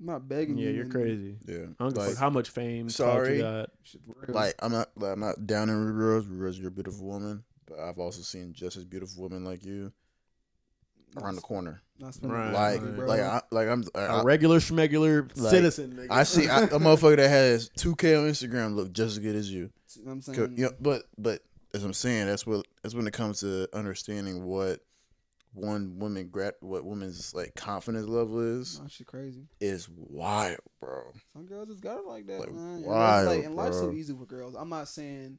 [0.00, 0.74] I'm not begging yeah, you.
[0.74, 1.36] you're and crazy.
[1.46, 1.54] Yeah.
[1.54, 2.86] I don't give a Like, fuck how much fame.
[2.88, 3.36] clout sorry.
[3.36, 3.70] you got.
[3.84, 4.34] Shit's real.
[4.34, 6.26] like I'm not like, I'm not down in Rubi Rose.
[6.26, 9.64] Rubi Rose, you're a beautiful woman, but I've also seen just as beautiful women like
[9.64, 9.92] you
[11.20, 11.80] around the corner.
[12.00, 13.06] Not spending Right, Like money, bro.
[13.06, 15.92] like I, like I'm A I, regular schmegular Like, citizen.
[15.92, 16.06] Nigga.
[16.10, 19.48] I see I, a motherfucker that has 2K on Instagram look just as good as
[19.50, 19.70] you.
[19.94, 20.54] You know what I'm saying?
[20.56, 21.42] You know, but but
[21.72, 24.80] as I'm saying, that's what that's when it comes to understanding what
[25.54, 29.46] one woman grat what woman's like confidence level is Nah, shit crazy.
[29.60, 31.12] is wild, bro.
[31.32, 32.74] Some girls just got it like that, Like, man.
[32.76, 34.54] And, wild, like, and life's so easy for girls.
[34.54, 35.38] I'm not saying.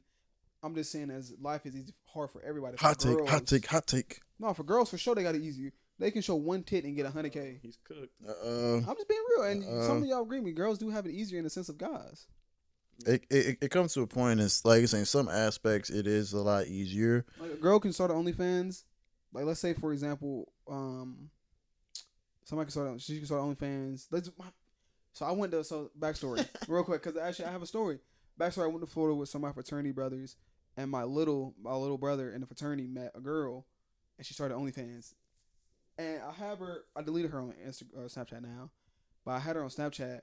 [0.62, 2.76] I'm just saying as life is easy, hard for everybody.
[2.78, 4.20] For Hot take, hot take, hot take.
[4.38, 5.72] No, for girls for sure they got it easier.
[5.98, 7.58] They can show one tit and get a hundred k.
[7.62, 8.12] He's cooked.
[8.26, 9.86] Uh, I'm just being real, and Uh-uh.
[9.86, 10.52] some of y'all agree with me.
[10.52, 12.26] Girls do have it easier in the sense of guys.
[13.06, 14.40] it, it it comes to a point.
[14.40, 17.24] It's like you're saying, some aspects it is a lot easier.
[17.38, 18.84] Like a girl can start an OnlyFans.
[19.32, 21.30] Like let's say for example, um,
[22.44, 23.00] somebody can start.
[23.00, 24.06] She can start OnlyFans.
[24.10, 24.30] Let's.
[25.12, 27.98] So I went to so backstory real quick because actually I have a story.
[28.40, 30.36] Backstory: I went to Florida with some of my fraternity brothers,
[30.76, 33.66] and my little my little brother in the fraternity met a girl,
[34.18, 35.14] and she started OnlyFans.
[35.98, 36.84] And I have her.
[36.94, 38.70] I deleted her on Instagram or Snapchat now,
[39.24, 40.20] but I had her on Snapchat,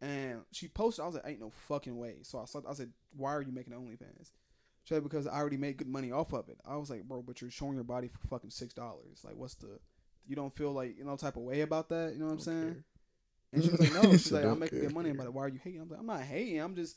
[0.00, 1.02] and she posted.
[1.02, 3.52] I was like, "Ain't no fucking way." So I saw, I said, "Why are you
[3.52, 4.30] making OnlyFans?"
[4.88, 7.50] "Because I already made good money off of it." I was like, "Bro, but you're
[7.50, 9.22] showing your body for fucking six dollars.
[9.24, 9.78] Like, what's the?
[10.26, 12.12] You don't feel like you know type of way about that?
[12.12, 12.84] You know what I'm saying?" care.
[13.52, 15.34] And she was like, "No." She's like, "I'm making good money about it.
[15.34, 16.60] Why are you hating?" I'm like, "I'm not hating.
[16.60, 16.96] I'm just."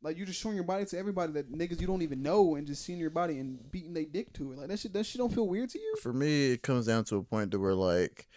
[0.00, 2.68] Like you're just showing your body to everybody that niggas you don't even know and
[2.68, 4.58] just seeing your body and beating their dick to it.
[4.58, 5.96] Like that shit that shit don't feel weird to you?
[6.00, 8.28] For me, it comes down to a point to where like,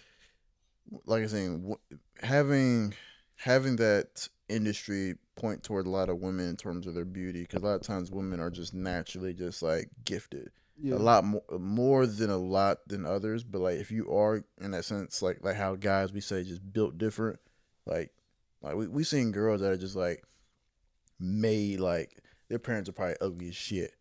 [1.06, 1.76] like I was saying,
[2.24, 2.96] having
[3.36, 7.64] having that industry point toward a lot of women in terms of their beauty, because
[7.64, 10.52] a lot of times women are just naturally just like gifted.
[10.84, 10.96] Yeah.
[10.96, 14.72] a lot more more than a lot than others but like if you are in
[14.72, 17.40] that sense like like how guys we say just built different
[17.86, 18.12] like
[18.64, 20.24] like we, we seen girls that are just like
[21.20, 23.94] made like their parents are probably ugly as shit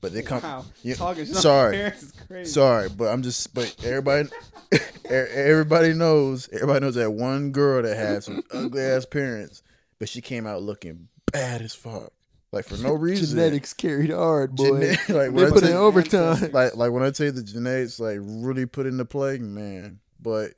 [0.00, 0.64] but they come Wow.
[0.82, 1.66] Shit sorry.
[1.66, 2.50] on parents is crazy.
[2.50, 4.28] sorry but i'm just but everybody
[5.10, 9.62] everybody knows everybody knows that one girl that had some ugly ass parents
[9.98, 12.12] but she came out looking bad as fuck
[12.52, 13.36] like for no reason.
[13.36, 14.80] Genetics carried hard, boy.
[14.80, 16.50] Gene- like they when I put in overtime.
[16.52, 19.98] like like when I tell you the genetics like really put into play, man.
[20.20, 20.50] But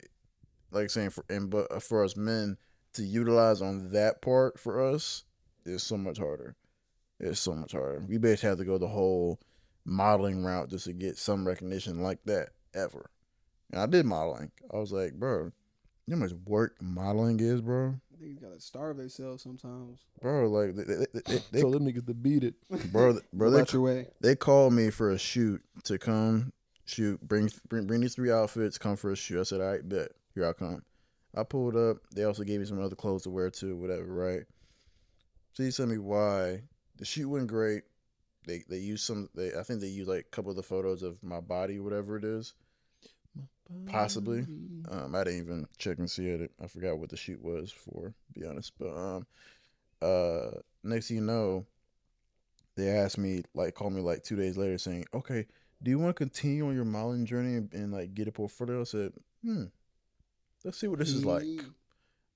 [0.69, 2.57] like saying for and but uh, for us men
[2.93, 5.23] to utilize on that part for us
[5.65, 6.55] is so much harder.
[7.19, 8.03] It's so much harder.
[8.07, 9.39] We basically have to go the whole
[9.85, 13.09] modeling route just to get some recognition like that ever.
[13.71, 14.51] And I did modeling.
[14.71, 15.51] I was like, bro,
[16.05, 17.95] you know how much work modeling is, bro.
[18.21, 19.99] Niggas gotta starve themselves sometimes.
[20.21, 22.55] Bro, like they, they, they, they, Tell them niggas to beat it.
[22.91, 24.07] bro, bro, they About your way.
[24.21, 26.51] they called me for a shoot to come
[26.85, 29.39] shoot, bring bring bring these three outfits, come for a shoot.
[29.39, 30.09] I said, all right, bet.
[30.33, 30.83] Here I come.
[31.35, 31.97] I pulled up.
[32.15, 34.43] They also gave me some other clothes to wear too, whatever, right?
[35.55, 36.61] Please tell me why
[36.97, 37.83] the shoot went great.
[38.45, 39.29] They they used some.
[39.35, 42.17] They I think they used like a couple of the photos of my body, whatever
[42.17, 42.53] it is.
[43.87, 44.45] Possibly.
[44.89, 46.51] Um, I didn't even check and see it.
[46.63, 48.71] I forgot what the shoot was for, to be honest.
[48.79, 49.27] But um,
[50.01, 51.65] uh, next thing you know,
[52.75, 55.45] they asked me, like, called me like two days later, saying, "Okay,
[55.83, 58.81] do you want to continue on your modeling journey and, and like get a portfolio?"
[58.81, 59.65] I said, "Hmm,
[60.63, 61.43] let's see what this is like."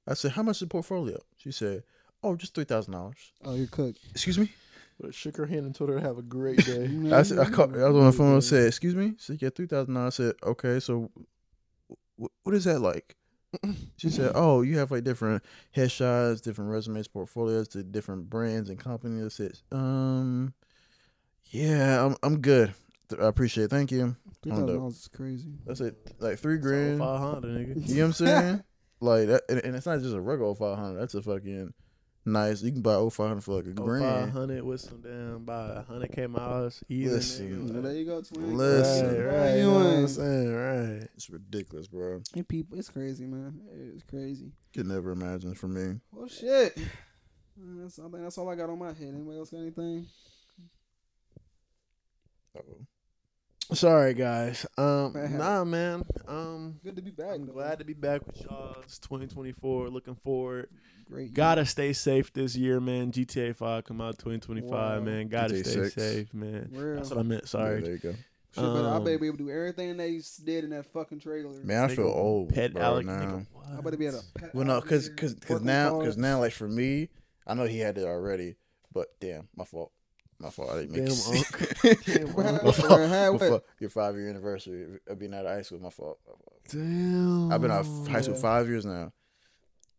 [0.07, 1.83] I said, "How much is the portfolio?" She said,
[2.23, 3.99] "Oh, just three thousand dollars." Oh, you're cooked.
[4.11, 4.51] Excuse me.
[4.99, 6.87] But shook her hand and told her to have a great day.
[7.11, 9.41] I said, I, called, I was on the phone and said, "Excuse me." She said,
[9.41, 11.09] "Yeah, three thousand dollars." I said, "Okay, so
[12.21, 13.15] wh- what is that like?"
[13.97, 15.43] She said, "Oh, you have like different
[15.75, 20.53] headshots, different resumes, portfolios to different brands and companies." I said, "Um,
[21.49, 22.73] yeah, I'm I'm good.
[23.19, 23.65] I appreciate.
[23.65, 23.69] it.
[23.71, 24.81] Thank you." Three Hold thousand up.
[24.81, 25.49] dollars is crazy.
[25.65, 25.95] That's it.
[26.19, 26.99] Like three grand.
[26.99, 27.87] Five hundred, nigga.
[27.89, 28.63] You know what I'm saying?
[29.01, 30.99] like that, and, and it's not just a regular five hundred.
[31.01, 31.73] That's a fucking
[32.25, 32.61] nice.
[32.61, 34.31] You can buy 0500 for like a Five grand.
[34.31, 36.83] hundred with some damn by a hundred K miles.
[36.89, 37.49] Even Listen.
[37.67, 37.73] nigga.
[37.73, 38.57] Well, there you go, twin.
[38.57, 39.05] Listen.
[39.07, 39.51] right, What right.
[39.51, 41.07] you You know what I'm saying, right.
[41.15, 42.21] It's ridiculous, bro.
[42.33, 43.59] Hey, people, it's crazy, man.
[43.95, 44.51] It's crazy.
[44.73, 45.99] Could never imagine for me.
[46.11, 46.77] Well, shit.
[46.77, 49.09] Uh, That's, I think that's all I got on my head.
[49.13, 50.07] Anybody else got anything?
[52.57, 53.75] Uh-oh.
[53.75, 54.65] Sorry, guys.
[54.77, 56.03] Um, nah, man.
[56.27, 57.35] Um, Good to be back.
[57.35, 58.75] I'm glad to be back with y'all.
[58.83, 59.89] It's 2024.
[59.89, 60.67] Looking forward.
[61.11, 61.33] Great.
[61.33, 63.11] Gotta stay safe this year, man.
[63.11, 64.99] GTA 5 come out 2025, Wow.
[65.01, 65.27] man.
[65.27, 65.93] Gotta GTA stay 6.
[65.95, 66.69] safe, man.
[66.71, 66.95] Real.
[66.95, 67.41] That's what I meant.
[67.43, 67.81] Yeah, Sorry.
[67.81, 68.11] there you go.
[68.53, 71.19] Shit, but I Um, better be able to do everything they did in that fucking
[71.19, 71.53] trailer.
[71.63, 73.05] Man, I feel old Pet bro, Alec.
[73.05, 73.19] now.
[73.19, 73.83] Nigga, I what?
[73.85, 74.25] better be able to.
[74.35, 77.09] pet Well, no, because because because now because now like for me,
[77.47, 78.55] I know he had it already,
[78.93, 79.91] but damn, my fault,
[80.37, 80.69] my fault.
[80.71, 82.05] I didn't make Damn, it.
[82.05, 83.09] Damn, What my fault.
[83.09, 83.63] My fault.
[83.79, 85.79] Your five year anniversary of being out of high school.
[85.79, 86.19] My fault.
[86.27, 86.61] My fault.
[86.69, 87.51] Damn.
[87.53, 88.41] I've been out of high school Yeah.
[88.41, 89.13] five years now,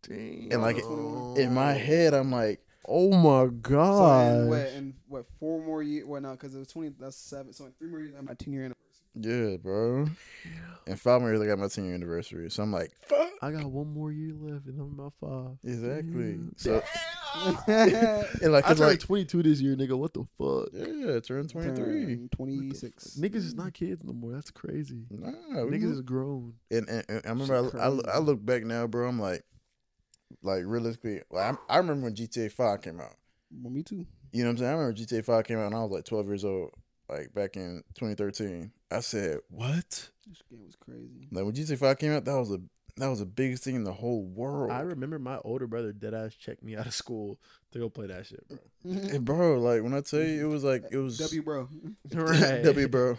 [0.03, 0.48] Damn.
[0.50, 1.78] and like in my oh.
[1.78, 4.34] head, I'm like, Oh my So god.
[4.34, 6.07] in what, in what four more years?
[6.07, 6.92] Well, no, because it was twenty.
[6.98, 7.53] That's seven.
[7.53, 9.53] So in three more years, I'm my ten year anniversary.
[9.53, 10.07] yeah, bro.
[10.86, 13.30] In five more years, I got my ten year anniversary, so I'm like, fuck.
[13.40, 15.59] I got one more year left, and I'm about five.
[15.64, 16.32] Exactly.
[16.32, 16.53] Damn.
[16.57, 16.82] So
[17.68, 19.96] yeah, and like, I turned like, 22 this year, nigga.
[19.96, 20.68] What the fuck?
[20.72, 22.28] yeah, turn twenty three.
[22.32, 23.16] Twenty six.
[23.16, 24.32] Niggas is not kids no more.
[24.32, 25.05] That's crazy.
[25.09, 26.55] Nah, Niggas is grown.
[26.70, 28.16] And, and, and I remember I, I.
[28.16, 29.09] I look back now, bro.
[29.09, 29.44] I'm like,
[30.42, 33.14] like realistically, like, I, I remember when GTA Five came out.
[33.50, 34.06] Well, me too.
[34.32, 34.70] You know what I'm saying?
[34.70, 36.70] I remember GTA Five came out, and I was like 12 years old,
[37.08, 38.72] like back in 2013.
[38.90, 41.28] I said, "What?" This game was crazy.
[41.30, 42.60] Like when GTA Five came out, that was a
[42.96, 44.70] that was the biggest thing in the whole world.
[44.70, 47.38] I remember my older brother dead ass checked me out of school
[47.72, 48.58] to go play that shit, bro.
[48.84, 51.68] And bro, like when I tell you, it was like it was W bro.
[52.14, 52.62] Right.
[52.64, 53.18] W, bro.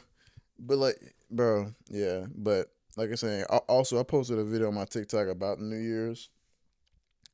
[0.60, 2.26] But like, bro, yeah.
[2.36, 5.76] But like I saying, I, also I posted a video on my TikTok about New
[5.76, 6.30] Year's,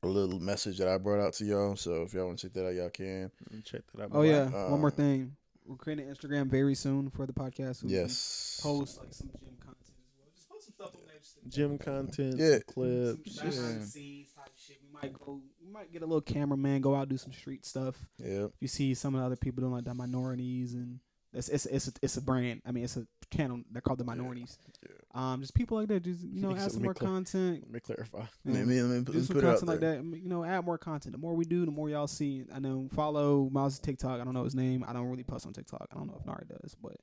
[0.03, 1.75] a little message that I brought out to y'all.
[1.75, 3.31] So if y'all want to check that out, y'all can.
[3.65, 4.09] Check that out.
[4.13, 4.43] Oh yeah.
[4.53, 5.35] Uh, One more thing.
[5.65, 7.83] We're creating an Instagram very soon for the podcast.
[7.83, 8.59] we can Yes.
[8.63, 10.27] Post like some gym content as well.
[10.33, 11.15] Just post some stuff on there.
[11.47, 12.59] Gym content, Yeah.
[12.65, 13.35] clips.
[13.35, 13.79] Some behind yeah.
[13.79, 14.77] the scenes type shit.
[14.81, 15.41] We might go.
[15.63, 16.81] We might get a little cameraman.
[16.81, 17.95] Go out do some street stuff.
[18.17, 18.51] Yep.
[18.59, 20.99] you see some of the other people doing like the minorities and
[21.33, 22.61] it's it's it's a, it's a brand.
[22.65, 23.05] I mean, it's a
[23.35, 23.61] channel.
[23.71, 24.57] They're called the minorities.
[24.83, 24.95] yeah.
[25.13, 26.03] Um, just people like that.
[26.03, 27.61] Just you know, add some more clear- content.
[27.63, 28.19] Let me clarify.
[28.45, 29.67] you Let know, me, let me put, do let me some put it out content
[29.69, 29.95] like there.
[30.01, 30.17] that.
[30.23, 31.13] You know, add more content.
[31.13, 32.43] The more we do, the more y'all see.
[32.53, 32.87] I know.
[32.93, 34.19] Follow Miles' TikTok.
[34.21, 34.83] I don't know his name.
[34.87, 35.87] I don't really post on TikTok.
[35.91, 36.95] I don't know if Nari does, but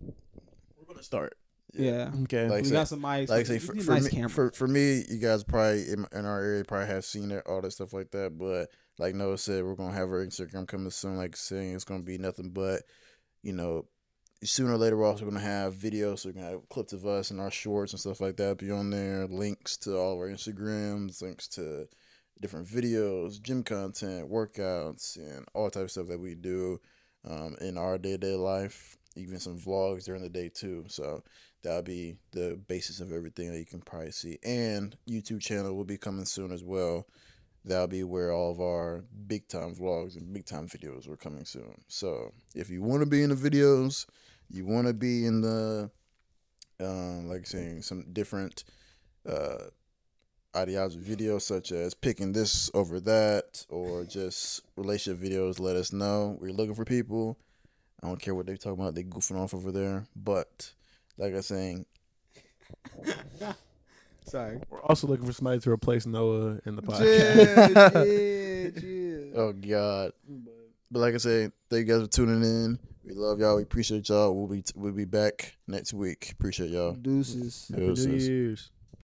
[0.00, 1.36] We're gonna start.
[1.72, 2.48] yeah, Okay.
[2.48, 3.28] Like we said- got some mics.
[3.28, 4.28] Like say, for, for, nice me, camera.
[4.30, 7.60] for for me, you guys probably in, in our area probably have seen it, all
[7.60, 8.36] that stuff like that.
[8.38, 11.16] But like Noah said, we're gonna have our Instagram coming soon.
[11.16, 12.82] Like saying, it's gonna be nothing but,
[13.42, 13.86] you know,
[14.42, 16.20] sooner or later we're also gonna have videos.
[16.20, 18.70] So we're gonna have clips of us and our shorts and stuff like that be
[18.70, 19.26] on there.
[19.26, 21.86] Links to all of our Instagrams, links to
[22.40, 26.80] different videos, gym content, workouts, and all types of stuff that we do
[27.28, 28.96] um, in our day to day life.
[29.16, 30.84] Even some vlogs during the day too.
[30.88, 31.22] So
[31.62, 34.38] that'll be the basis of everything that you can probably see.
[34.44, 37.06] And YouTube channel will be coming soon as well.
[37.64, 41.44] That'll be where all of our big time vlogs and big time videos are coming
[41.44, 41.74] soon.
[41.88, 44.06] So if you want to be in the videos,
[44.48, 45.90] you want to be in the,
[46.80, 48.64] um, like saying some different,
[49.28, 49.66] uh,
[50.56, 56.36] ideology videos such as picking this over that or just relationship videos, let us know.
[56.40, 57.38] We're looking for people.
[58.02, 58.94] I don't care what they talking about.
[58.94, 60.06] They goofing off over there.
[60.16, 60.72] But
[61.18, 61.86] like I saying,
[64.26, 64.58] Sorry.
[64.70, 67.74] We're also looking for somebody to replace Noah in the podcast.
[67.74, 68.70] Yeah, yeah,
[69.34, 69.40] yeah.
[69.40, 70.12] oh God.
[70.90, 72.78] But like I said, thank you guys for tuning in.
[73.04, 73.56] We love y'all.
[73.56, 74.34] We appreciate y'all.
[74.34, 76.30] We'll be we'll be back next week.
[76.32, 76.92] Appreciate y'all.
[76.92, 77.68] Deuces.
[77.70, 78.06] Happy Deuces.
[78.06, 78.70] New Year's.